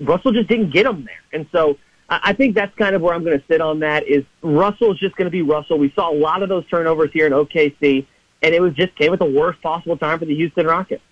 [0.00, 1.78] Russell just didn't get them there, and so
[2.08, 4.06] I I think that's kind of where I'm going to sit on that.
[4.06, 5.78] Is Russell is just going to be Russell?
[5.78, 8.06] We saw a lot of those turnovers here in OKC,
[8.42, 11.02] and it was just came at the worst possible time for the Houston Rockets.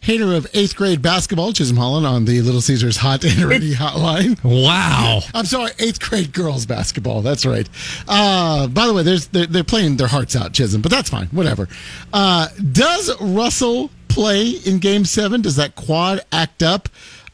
[0.00, 4.42] Hater of eighth grade basketball, Chisholm Holland on the Little Caesars Hot and Ready Hotline.
[4.42, 5.20] Wow.
[5.32, 7.22] I'm sorry, eighth grade girls basketball.
[7.22, 7.68] That's right.
[8.08, 11.28] Uh, by the way, there's they're, they're playing their hearts out, Chisholm, but that's fine.
[11.28, 11.68] Whatever.
[12.12, 15.40] Uh, does Russell play in Game Seven?
[15.40, 16.88] Does that quad act up?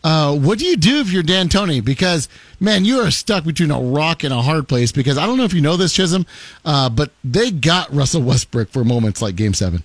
[0.05, 1.85] Uh, what do you do if you're D'Antoni?
[1.85, 2.29] Because
[2.61, 4.93] man, you are stuck between a rock and a hard place.
[4.93, 6.27] Because I don't know if you know this, Chisholm,
[6.65, 9.83] uh, but they got Russell Westbrook for moments like Game Seven.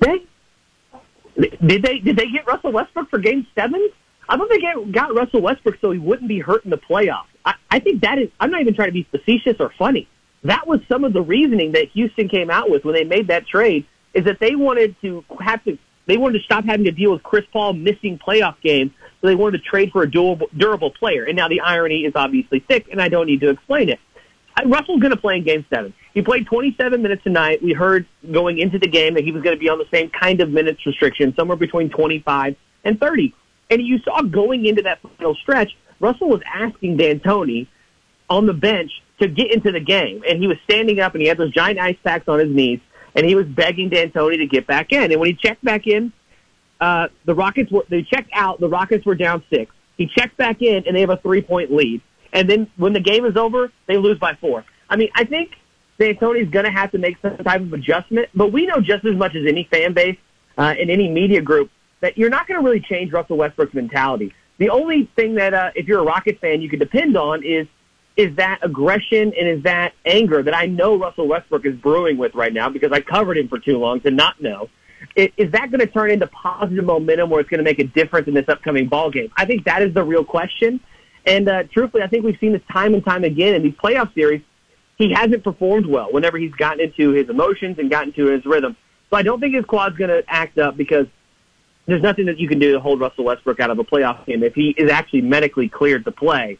[0.00, 0.26] They
[1.38, 3.90] did they did they get Russell Westbrook for Game Seven?
[4.28, 4.60] I thought they
[4.90, 7.24] got Russell Westbrook so he wouldn't be hurt in the playoffs.
[7.44, 8.28] I, I think that is.
[8.38, 10.06] I'm not even trying to be facetious or funny.
[10.44, 13.46] That was some of the reasoning that Houston came out with when they made that
[13.46, 13.86] trade.
[14.14, 15.78] Is that they wanted to have to
[16.08, 18.90] they wanted to stop having to deal with Chris Paul missing playoff games,
[19.20, 21.24] so they wanted to trade for a durable, durable player.
[21.24, 24.00] And now the irony is obviously thick, and I don't need to explain it.
[24.56, 25.92] I- Russell's going to play in Game Seven.
[26.14, 27.62] He played 27 minutes tonight.
[27.62, 30.10] We heard going into the game that he was going to be on the same
[30.10, 33.34] kind of minutes restriction, somewhere between 25 and 30.
[33.70, 37.66] And you saw going into that final stretch, Russell was asking D'Antoni
[38.30, 38.90] on the bench
[39.20, 41.78] to get into the game, and he was standing up and he had those giant
[41.78, 42.80] ice packs on his knees,
[43.18, 45.10] and he was begging D'Antoni to get back in.
[45.10, 46.12] And when he checked back in,
[46.80, 48.60] uh, the Rockets were they checked out.
[48.60, 49.74] The Rockets were down six.
[49.96, 52.00] He checks back in, and they have a three point lead.
[52.32, 54.64] And then when the game is over, they lose by four.
[54.88, 55.50] I mean, I think
[55.98, 58.28] D'Antoni's going to have to make some type of adjustment.
[58.36, 60.18] But we know just as much as any fan base
[60.56, 64.32] uh, and any media group that you're not going to really change Russell Westbrook's mentality.
[64.58, 67.66] The only thing that, uh, if you're a Rockets fan, you can depend on is
[68.18, 72.34] is that aggression and is that anger that I know Russell Westbrook is brewing with
[72.34, 74.68] right now because I covered him for too long to not know.
[75.14, 78.26] Is that going to turn into positive momentum where it's going to make a difference
[78.26, 79.30] in this upcoming ball game?
[79.36, 80.80] I think that is the real question.
[81.24, 84.12] And uh, truthfully, I think we've seen this time and time again in these playoff
[84.14, 84.42] series.
[84.96, 88.76] He hasn't performed well whenever he's gotten into his emotions and gotten into his rhythm.
[89.10, 91.06] So I don't think his quad's going to act up because
[91.86, 94.42] there's nothing that you can do to hold Russell Westbrook out of a playoff game
[94.42, 96.58] if he is actually medically cleared to play.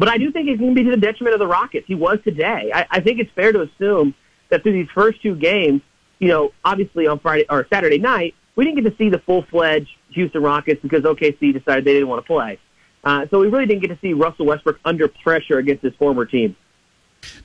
[0.00, 1.86] But I do think it's going to be to the detriment of the Rockets.
[1.86, 2.70] He was today.
[2.74, 4.14] I, I think it's fair to assume
[4.48, 5.82] that through these first two games,
[6.18, 9.90] you know, obviously on Friday or Saturday night, we didn't get to see the full-fledged
[10.12, 12.58] Houston Rockets because OKC decided they didn't want to play.
[13.04, 16.24] Uh, so we really didn't get to see Russell Westbrook under pressure against his former
[16.24, 16.56] team.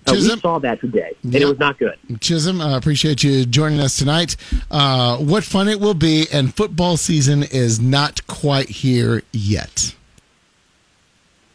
[0.07, 1.97] Uh, we saw that today, and it was not good.
[2.21, 4.37] Chisholm, I appreciate you joining us tonight.
[4.71, 9.93] Uh, what fun it will be, and football season is not quite here yet.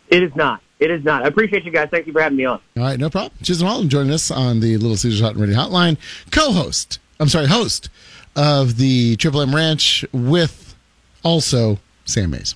[0.09, 0.61] It is not.
[0.81, 1.23] It is not.
[1.23, 1.89] I appreciate you guys.
[1.91, 2.61] Thank you for having me on.
[2.77, 3.33] All right, no problem.
[3.43, 5.99] Chisholm Holland joining us on the Little Caesars Hot and Ready Hotline,
[6.31, 6.99] co-host.
[7.21, 7.91] I'm sorry, host
[8.35, 10.75] of the Triple M Ranch with
[11.23, 12.55] also Sam Mays.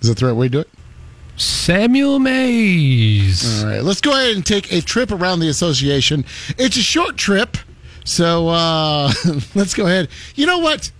[0.00, 0.68] Is that the right way to do it?
[1.36, 3.62] Samuel Mays.
[3.62, 6.24] All right, let's go ahead and take a trip around the association.
[6.58, 7.56] It's a short trip,
[8.04, 9.12] so uh,
[9.54, 10.08] let's go ahead.
[10.34, 10.90] You know what?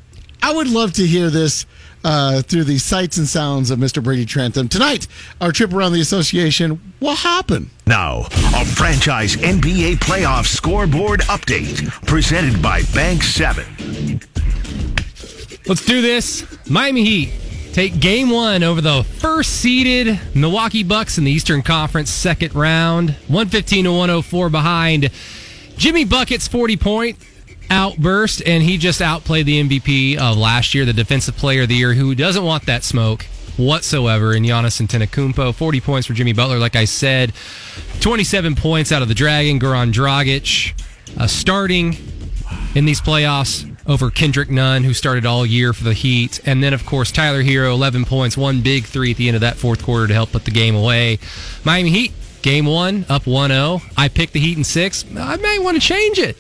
[0.43, 1.66] I would love to hear this
[2.05, 4.03] uh, through the sights and sounds of Mr.
[4.03, 4.68] Brady Trantham.
[4.68, 5.07] Tonight,
[5.40, 6.80] our trip around the association.
[6.98, 7.70] What happened?
[7.86, 8.20] Now,
[8.55, 14.20] a franchise NBA playoff scoreboard update presented by Bank 7.
[15.66, 16.44] Let's do this.
[16.68, 17.32] Miami Heat
[17.72, 23.11] take game one over the first seeded Milwaukee Bucks in the Eastern Conference second round.
[23.28, 25.11] 115 to 104 behind
[25.76, 27.18] Jimmy Bucket's 40 point
[27.71, 31.77] outburst, and he just outplayed the MVP of last year, the Defensive Player of the
[31.77, 35.55] Year, who doesn't want that smoke whatsoever in Giannis Antetokounmpo.
[35.55, 37.33] 40 points for Jimmy Butler, like I said.
[38.01, 40.73] 27 points out of the Dragon, Goran Dragic,
[41.18, 41.97] uh, starting
[42.75, 46.41] in these playoffs over Kendrick Nunn, who started all year for the Heat.
[46.47, 49.41] And then, of course, Tyler Herro, 11 points, one big three at the end of
[49.41, 51.18] that fourth quarter to help put the game away.
[51.64, 52.12] Miami Heat,
[52.43, 53.83] game one, up 1 0.
[53.97, 55.05] I picked the Heat in six.
[55.16, 56.37] I may want to change it.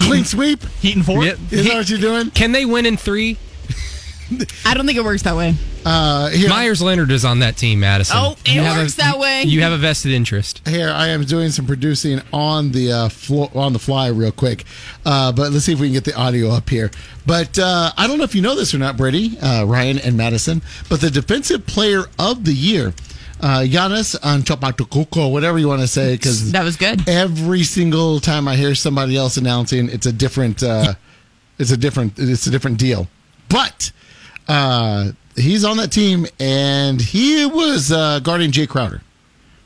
[0.00, 0.62] Clean sweep?
[0.80, 1.24] Heat and four.
[1.24, 1.34] Yeah.
[1.50, 2.30] Is that what you're doing?
[2.30, 3.36] Can they win in three?
[4.64, 5.54] I don't think it works that way.
[5.84, 8.16] Uh, here, Meyers Leonard is on that team, Madison.
[8.18, 9.42] Oh, it You have works that way.
[9.42, 10.66] You have a vested interest.
[10.66, 14.64] here I am doing some producing on the uh, flo- on the fly real quick,
[15.04, 16.90] uh, but let's see if we can get the audio up here.
[17.26, 20.16] But uh, I don't know if you know this or not, Brady, uh, Ryan, and
[20.16, 22.94] Madison, but the defensive player of the year,
[23.40, 27.08] uh, Giannis Antetokounmpo, whatever you want to say, because That was good.
[27.08, 30.94] every single time I hear somebody else announcing, it's a different, uh,
[31.58, 33.08] it's a different, it's a different deal.
[33.48, 33.92] But
[34.48, 39.02] uh, he's on that team, and he was uh, guarding Jae Crowder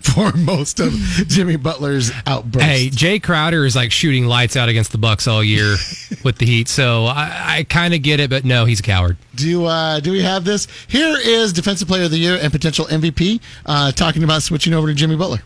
[0.01, 2.65] for most of Jimmy Butler's outburst.
[2.65, 5.77] Hey, Jae Crowder is like shooting lights out against the Bucks all year
[6.25, 9.17] with the Heat, so I, I kind of get it, but no, he's a coward.
[9.35, 10.67] do uh, do we have this?
[10.89, 14.87] Here is Defensive Player of the Year and potential MVP uh, talking about switching over
[14.89, 15.43] to Jimmy Butler.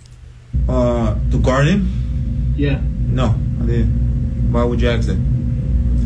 [0.69, 2.55] Uh, to guard him?
[2.57, 2.81] Yeah.
[2.83, 3.29] No,
[3.61, 4.53] I didn't.
[4.53, 5.19] Why would you ask that?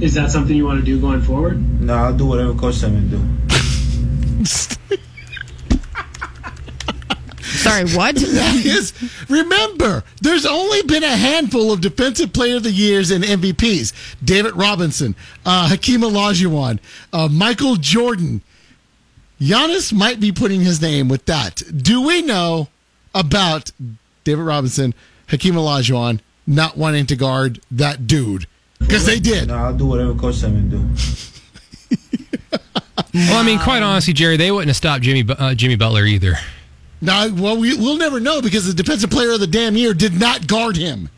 [0.01, 1.81] Is that something you want to do going forward?
[1.81, 4.77] No, I'll do whatever coach tell me to do.
[7.69, 8.17] Sorry, what?
[8.37, 8.93] That is,
[9.29, 13.93] remember, there's only been a handful of Defensive Player of the Years and MVPs:
[14.25, 15.15] David Robinson,
[15.45, 16.79] uh, Hakeem Olajuwon,
[17.13, 18.43] uh, Michael Jordan.
[19.41, 21.63] Giannis might be putting his name with that.
[21.77, 22.69] Do we know
[23.15, 23.71] about
[24.25, 24.95] David Robinson,
[25.29, 28.47] Hakeem Olajuwon not wanting to guard that dude?
[28.79, 29.49] Because they did.
[29.49, 30.89] No, I'll do whatever coach tell me to do.
[33.15, 36.05] Well, I mean, quite honestly, Jerry, they wouldn't have stopped Jimmy Bu- uh, Jimmy Butler
[36.05, 36.35] either.
[37.07, 40.19] Now, well, we, we'll never know because the Defensive Player of the damn year did
[40.19, 41.09] not guard him.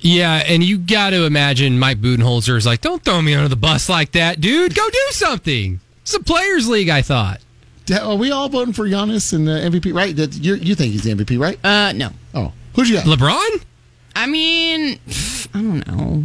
[0.00, 3.56] Yeah, and you got to imagine Mike Budenholzer is like, "Don't throw me under the
[3.56, 4.74] bus like that, dude.
[4.74, 7.40] Go do something." It's a players' league, I thought.
[8.02, 9.94] Are we all voting for Giannis and the MVP?
[9.94, 10.14] Right?
[10.14, 11.58] That you you think he's the MVP, right?
[11.64, 12.10] Uh, no.
[12.34, 13.06] Oh, who'd you got?
[13.06, 13.64] LeBron?
[14.14, 14.98] I mean,
[15.54, 16.24] I don't know.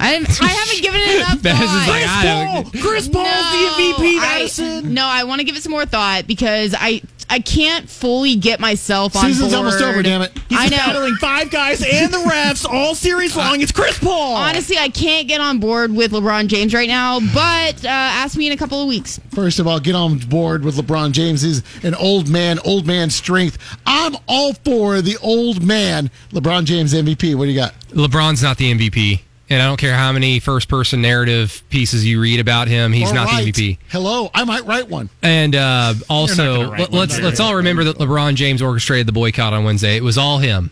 [0.00, 1.88] I, I haven't given it enough Baz is thought.
[1.88, 4.86] like, I don't- Chris Paul's the MVP, Madison.
[4.86, 8.36] I, no, I want to give it some more thought because I I can't fully
[8.36, 9.66] get myself on Season's board.
[9.66, 10.32] almost over, damn it.
[10.48, 10.76] He's I know.
[10.76, 13.60] battling five guys and the refs all series long.
[13.60, 14.36] It's Chris Paul.
[14.36, 18.46] Honestly, I can't get on board with LeBron James right now, but uh, ask me
[18.46, 19.20] in a couple of weeks.
[19.32, 21.42] First of all, get on board with LeBron James.
[21.42, 23.58] He's an old man, old man strength.
[23.86, 26.10] I'm all for the old man.
[26.30, 27.34] LeBron James MVP.
[27.36, 27.74] What do you got?
[27.90, 29.20] LeBron's not the MVP.
[29.48, 33.10] And I don't care how many first person narrative pieces you read about him, he's
[33.10, 33.54] Or not write.
[33.54, 33.78] the MVP.
[33.90, 35.08] Hello, I might write one.
[35.22, 39.52] And uh, also, let- one, let's let's all remember that LeBron James orchestrated the boycott
[39.52, 39.96] on Wednesday.
[39.96, 40.70] It was all him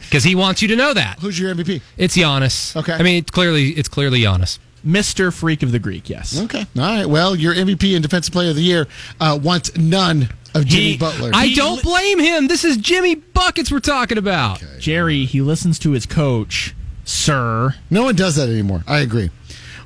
[0.00, 1.80] because he wants you to know that Who's your MVP?
[1.96, 2.74] it's Giannis.
[2.76, 2.92] Okay.
[2.92, 4.58] I mean, it's clearly it's clearly Giannis.
[4.86, 5.32] Mr.
[5.32, 6.40] Freak of the Greek, yes.
[6.42, 6.60] Okay.
[6.60, 7.06] All right.
[7.06, 8.86] Well, your MVP and Defensive Player of the Year
[9.18, 11.32] uh, wants none of Jimmy He- Butler.
[11.34, 12.46] I He don't blame him.
[12.46, 14.62] This is Jimmy buckets we're talking about.
[14.78, 16.72] Jerry, he listens to his coach,
[17.06, 17.74] sir.
[17.88, 18.84] no one does that anymore.
[18.86, 19.30] I agree.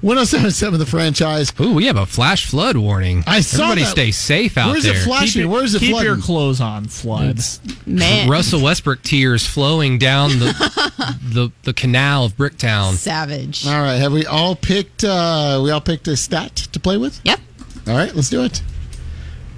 [0.00, 1.52] 1077 The Franchise.
[1.60, 3.22] Ooh, we have a flash flood warning.
[3.26, 3.90] I saw Everybody that.
[3.90, 4.94] stay safe out Where's there.
[4.96, 5.26] it flashing?
[5.26, 6.06] Keep, your- Where's it keep flooding?
[6.12, 7.38] your clothes on, flood.
[7.86, 12.94] Man, Russell Westbrook tears flowing down the the, the canal of Bricktown.
[12.94, 13.66] savage.
[13.66, 13.96] All right.
[13.96, 15.04] Have we all picked?
[15.04, 17.20] Uh, we all picked a stat to play with.
[17.24, 17.38] Yep.
[17.86, 18.14] All right.
[18.14, 18.62] Let's do it.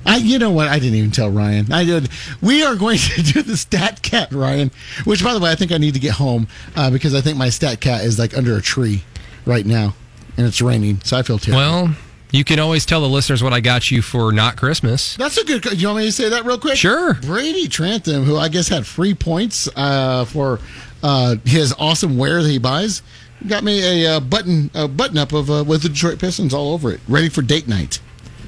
[0.05, 0.69] I, you know what?
[0.69, 1.73] I didn't even tell Ryan.
[1.73, 2.09] I did.
[2.41, 4.71] We are going to do the stat cat, Ryan.
[5.05, 7.37] Which, by the way, I think I need to get home uh, because I think
[7.37, 9.05] my stat cat is like under a tree
[9.47, 9.95] right now,
[10.37, 11.61] and it's raining, so I feel terrible.
[11.61, 11.97] Well,
[12.31, 15.17] you can always tell the listeners what I got you for not Christmas.
[15.17, 15.81] That's a good.
[15.81, 16.77] You want me to say that real quick?
[16.77, 17.15] Sure.
[17.15, 20.59] Brady Trantham, who I guess had free points uh, for
[21.03, 23.03] uh, his awesome wear that he buys,
[23.47, 26.73] got me a uh, button a button up of uh, with the Detroit Pistons all
[26.73, 28.01] over it, ready for date night.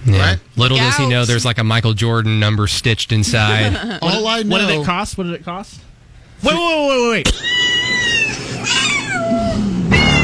[0.06, 0.18] Yeah.
[0.18, 0.38] Right.
[0.56, 3.98] Little does he know there's like a Michael Jordan number stitched inside.
[4.02, 4.50] all I know.
[4.50, 5.16] What did it cost?
[5.16, 5.80] What did it cost?
[6.42, 7.26] Wait, wait, wait, wait, wait.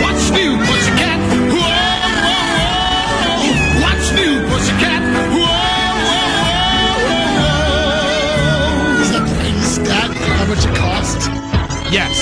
[0.02, 1.18] What's new, pussycat?
[1.50, 2.20] Whoa, whoa,
[3.40, 3.80] whoa.
[3.80, 5.02] What's new, pussycat?
[5.32, 5.40] Whoa,
[6.06, 6.28] whoa,
[7.06, 7.26] whoa,
[8.96, 9.00] whoa.
[9.00, 10.10] Is that Brady's stat?
[10.14, 11.26] How much it costs?
[11.90, 12.16] Yes.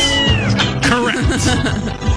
[0.87, 2.05] Correct.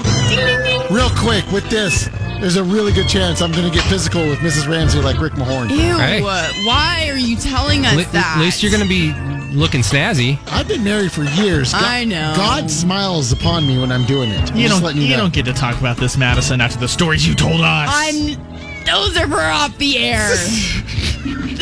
[1.22, 2.08] Real quick with this,
[2.40, 4.68] there's a really good chance I'm going to get physical with Mrs.
[4.68, 5.70] Ramsey like Rick Mahorn.
[5.70, 5.76] Ew.
[5.98, 6.20] Hey.
[6.22, 8.34] Why are you telling us Li- that?
[8.36, 9.12] At least you're going to be
[9.56, 10.38] looking snazzy.
[10.48, 11.72] I've been married for years.
[11.72, 12.32] God, I know.
[12.36, 14.50] God smiles upon me when I'm doing it.
[14.50, 14.82] I'm You just don't.
[14.86, 15.16] letting You, know.
[15.18, 17.88] don't get to talk about this, Madison, after the stories you told us.
[17.92, 18.36] I'm.
[18.84, 20.28] Those are for off the air.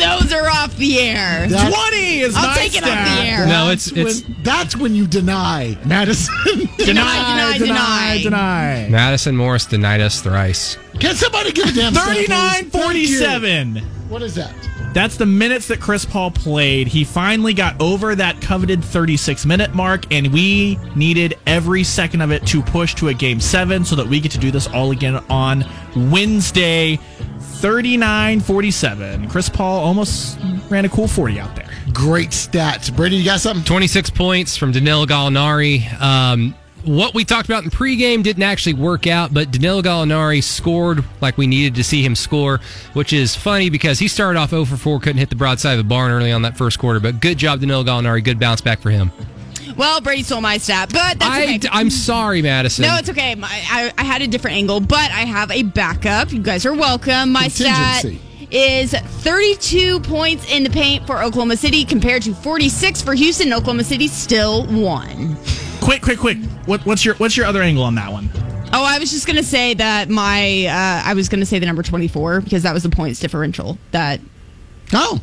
[0.01, 1.47] Those are off the air.
[1.47, 3.47] That- Twenty is I'll my take it off the air.
[3.47, 6.33] No, it's it's when, that's when you deny Madison.
[6.77, 8.87] Deny, deny, deny, deny.
[8.89, 10.77] Madison Morris denied us thrice.
[10.99, 12.27] Can somebody give a damn stat, please?
[12.27, 12.79] 39 Thank you.
[12.81, 13.77] 47.
[14.09, 14.53] What is that?
[14.93, 16.87] That's the minutes that Chris Paul played.
[16.87, 22.31] He finally got over that coveted 36 minute mark, and we needed every second of
[22.31, 24.91] it to push to a game seven so that we get to do this all
[24.91, 25.65] again on
[25.95, 26.99] Wednesday.
[27.61, 29.29] 39 47.
[29.29, 30.39] Chris Paul almost
[30.69, 31.69] ran a cool 40 out there.
[31.93, 32.93] Great stats.
[32.95, 33.63] Brady, you got something?
[33.63, 36.01] 26 points from Danilo Gallinari.
[36.01, 41.03] Um, what we talked about in pregame didn't actually work out, but Danilo Gallinari scored
[41.21, 42.59] like we needed to see him score,
[42.93, 45.77] which is funny because he started off 0 for 4, couldn't hit the broadside of
[45.77, 46.99] the barn early on that first quarter.
[46.99, 48.23] But good job, Danilo Gallinari.
[48.23, 49.11] Good bounce back for him.
[49.77, 51.59] Well, Brady stole my stat, but that's I, okay.
[51.71, 52.83] I'm sorry, Madison.
[52.83, 53.35] No, it's okay.
[53.35, 56.33] My, I, I had a different angle, but I have a backup.
[56.33, 57.31] You guys are welcome.
[57.31, 58.05] My stat
[58.51, 63.53] is 32 points in the paint for Oklahoma City compared to 46 for Houston.
[63.53, 65.37] Oklahoma City still won.
[65.81, 66.37] Quick, quick, quick.
[66.65, 68.29] What, what's your what's your other angle on that one?
[68.73, 71.83] Oh, I was just gonna say that my uh, I was gonna say the number
[71.83, 74.21] 24 because that was the points differential that
[74.93, 75.19] Oh,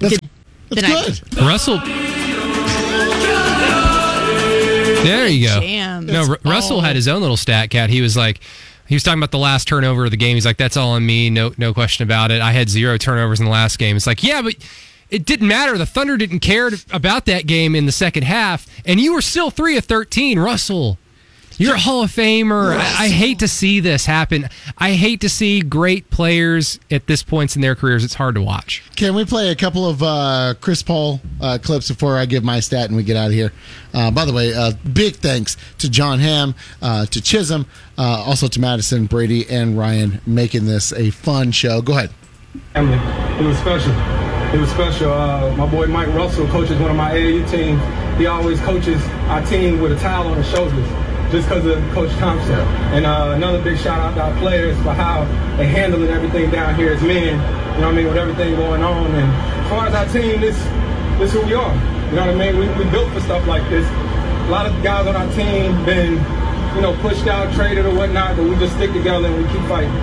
[0.00, 0.18] that's,
[0.68, 1.38] that's Did I- good.
[1.42, 1.78] Russell.
[5.04, 5.60] There you go.
[5.60, 6.06] Jam.
[6.06, 7.90] No, Ru- Russell had his own little stat cat.
[7.90, 8.40] He was like,
[8.86, 10.36] he was talking about the last turnover of the game.
[10.36, 11.28] He's like, that's all on me.
[11.28, 12.40] No, no question about it.
[12.40, 13.96] I had zero turnovers in the last game.
[13.96, 14.54] It's like, yeah, but
[15.12, 15.78] it didn't matter.
[15.78, 19.50] The Thunder didn't care about that game in the second half, and you were still
[19.50, 20.98] three of thirteen, Russell.
[21.58, 22.74] You're a Hall of Famer.
[22.74, 24.48] I, I hate to see this happen.
[24.78, 28.02] I hate to see great players at this points in their careers.
[28.04, 28.82] It's hard to watch.
[28.96, 32.58] Can we play a couple of uh, Chris Paul uh, clips before I give my
[32.58, 33.52] stat and we get out of here?
[33.92, 37.66] Uh, by the way, uh, big thanks to John Hamm, uh, to Chisholm,
[37.98, 41.82] uh, also to Madison, Brady, and Ryan making this a fun show.
[41.82, 42.10] Go ahead.
[42.72, 42.96] family.
[43.38, 43.92] It was special.
[44.52, 45.10] It was special.
[45.10, 47.80] Uh, my boy Mike Russell coaches one of my AAU teams.
[48.18, 50.86] He always coaches our team with a towel on his shoulders
[51.32, 52.60] just because of Coach Thompson.
[52.92, 55.24] And uh, another big shout out to our players for how
[55.56, 57.40] they handling everything down here as men,
[57.74, 59.06] you know what I mean, with everything going on.
[59.12, 60.58] And as far as our team, this,
[61.18, 61.74] this who we are.
[62.10, 62.58] You know what I mean?
[62.58, 63.88] We, we built for stuff like this.
[63.88, 66.20] A lot of guys on our team been,
[66.76, 69.66] you know, pushed out, traded or whatnot, but we just stick together and we keep
[69.66, 69.94] fighting.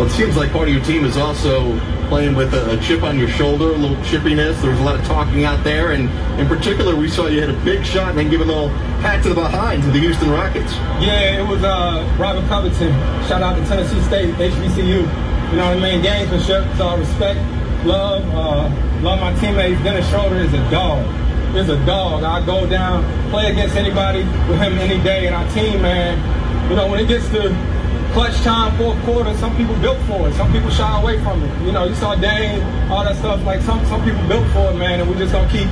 [0.00, 1.78] Well, it seems like part of your team is also
[2.12, 4.60] playing with a, a chip on your shoulder, a little chippiness.
[4.60, 7.48] There was a lot of talking out there, and in particular, we saw you hit
[7.48, 8.68] a big shot and then give a little
[9.00, 10.74] pat to the behind to the Houston Rockets.
[11.00, 12.92] Yeah, it was uh, Robert Covington.
[13.28, 14.84] Shout out to Tennessee State, HBCU.
[14.84, 16.04] You know what I mean?
[16.04, 17.40] Gamesmanship, so I respect,
[17.86, 19.82] love, uh, love my teammates.
[19.82, 21.08] Dennis Schroeder is a dog.
[21.56, 22.24] Is a dog.
[22.24, 26.20] I go down, play against anybody with him any day, and our team, man.
[26.68, 27.71] you know, when it gets to
[28.12, 30.34] clutch time, fourth quarter, some people built for it.
[30.34, 31.66] Some people shy away from it.
[31.66, 33.44] You know, you saw Dane, all that stuff.
[33.44, 35.68] Like some some people built for it, man, and we just gonna keep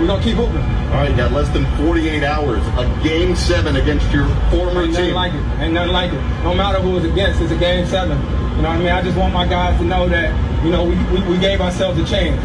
[0.00, 0.56] we're gonna keep hooping.
[0.56, 2.62] All right, you got less than 48 hours.
[2.78, 5.44] A game seven against your former Ain't nothing like it.
[5.60, 6.20] Ain't nothing like it.
[6.42, 8.16] No matter who it's against, it's a game seven.
[8.56, 8.88] You know what I mean?
[8.88, 11.98] I just want my guys to know that, you know, we, we, we gave ourselves
[11.98, 12.42] a chance.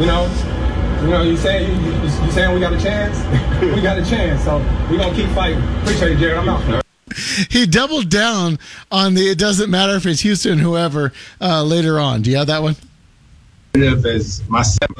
[0.00, 0.24] You know?
[1.02, 3.18] You know, you saying you, you, you saying we got a chance?
[3.60, 4.42] we got a chance.
[4.44, 4.56] So
[4.90, 5.62] we're gonna keep fighting.
[5.82, 6.38] Appreciate it, Jared.
[6.38, 6.85] I'm out.
[7.50, 8.58] He doubled down
[8.90, 12.22] on the it doesn't matter if it's Houston, whoever, uh, later on.
[12.22, 12.76] Do you have that one?
[13.74, 14.90] as myself.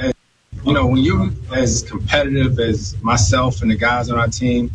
[0.65, 4.71] You know, when you're as competitive as myself and the guys on our team,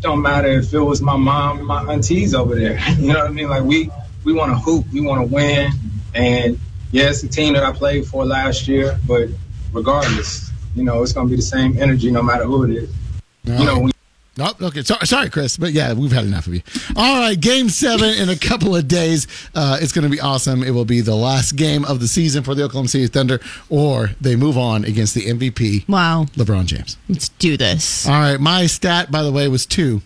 [0.00, 2.78] don't matter if it was my mom and my aunties over there.
[2.98, 3.48] You know what I mean?
[3.48, 3.90] Like we
[4.24, 5.70] we want to hoop, we want to win,
[6.14, 6.58] and
[6.92, 8.98] yeah, it's the team that I played for last year.
[9.06, 9.28] But
[9.72, 12.90] regardless, you know, it's gonna be the same energy no matter who it is.
[13.44, 13.92] You know, when
[14.38, 14.82] Oh, okay.
[14.82, 16.60] Sorry, sorry, Chris, but yeah, we've had enough of you.
[16.94, 19.26] All right, game seven in a couple of days.
[19.54, 20.62] Uh, it's going to be awesome.
[20.62, 24.10] It will be the last game of the season for the Oklahoma City Thunder, or
[24.20, 26.26] they move on against the MVP, Wow.
[26.34, 26.98] LeBron James.
[27.08, 28.06] Let's do this.
[28.06, 30.02] All right, my stat, by the way, was two.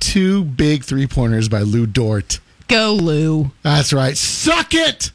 [0.00, 2.40] Two big three pointers by Lu Dort.
[2.68, 3.52] Go, Lu.
[3.62, 4.16] That's right.
[4.16, 5.12] Suck it!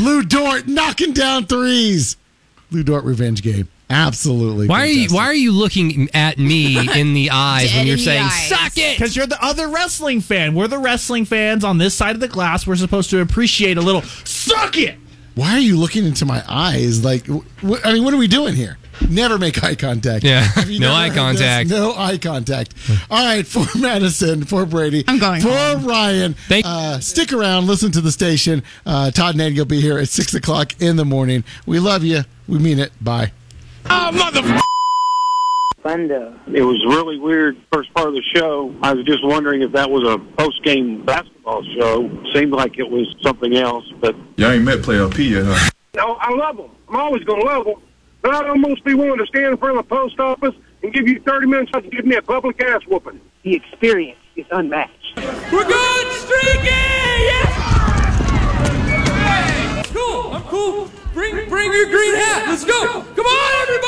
[0.00, 2.16] Lu Dort knocking down threes.
[2.70, 3.68] Lu Dort revenge game.
[3.88, 4.66] Absolutely.
[4.66, 5.08] Why are you.
[5.14, 8.48] Why are you looking at me in the eyes when you're saying eyes.
[8.48, 8.98] "suck it"?
[8.98, 10.54] Because you're the other wrestling fan.
[10.54, 12.66] We're the wrestling fans on this side of the glass.
[12.66, 14.98] We're supposed to appreciate a little suck it.
[15.36, 17.04] Why are you looking into my eyes?
[17.04, 18.78] Like, wh- I mean, what are we doing here?
[19.08, 20.24] Never make eye contact.
[20.24, 21.18] Yeah, no eye heard this?
[21.18, 21.68] contact.
[21.70, 22.74] No eye contact.
[23.10, 25.84] All right, for Madison, for Brady, I'm going for home.
[25.84, 26.34] Ryan.
[26.48, 28.62] Thank- uh, stick around, listen to the station.
[28.86, 31.44] Uh, Todd and Eddie will be here at six o'clock in the morning.
[31.66, 32.22] We love you.
[32.48, 32.90] We mean it.
[33.00, 33.32] Bye.
[33.90, 34.60] Oh,
[35.82, 36.38] Thunder.
[36.52, 38.74] It was really weird first part of the show.
[38.82, 42.10] I was just wondering if that was a post game basketball show.
[42.34, 45.70] Seemed like it was something else, but Y'all ain't met Player P yet, huh?
[45.94, 46.70] No, I love them.
[46.88, 47.80] I'm always going to love them.
[48.22, 51.06] But I'd almost be willing to stand in front of the post office and give
[51.06, 53.20] you 30 minutes to give me a public ass whooping.
[53.44, 54.92] The experience is unmatched.
[55.52, 57.05] We're good streaky!
[61.14, 62.48] Bring, bring your green hat.
[62.48, 63.02] Let's go.
[63.14, 63.86] Come on, everybody!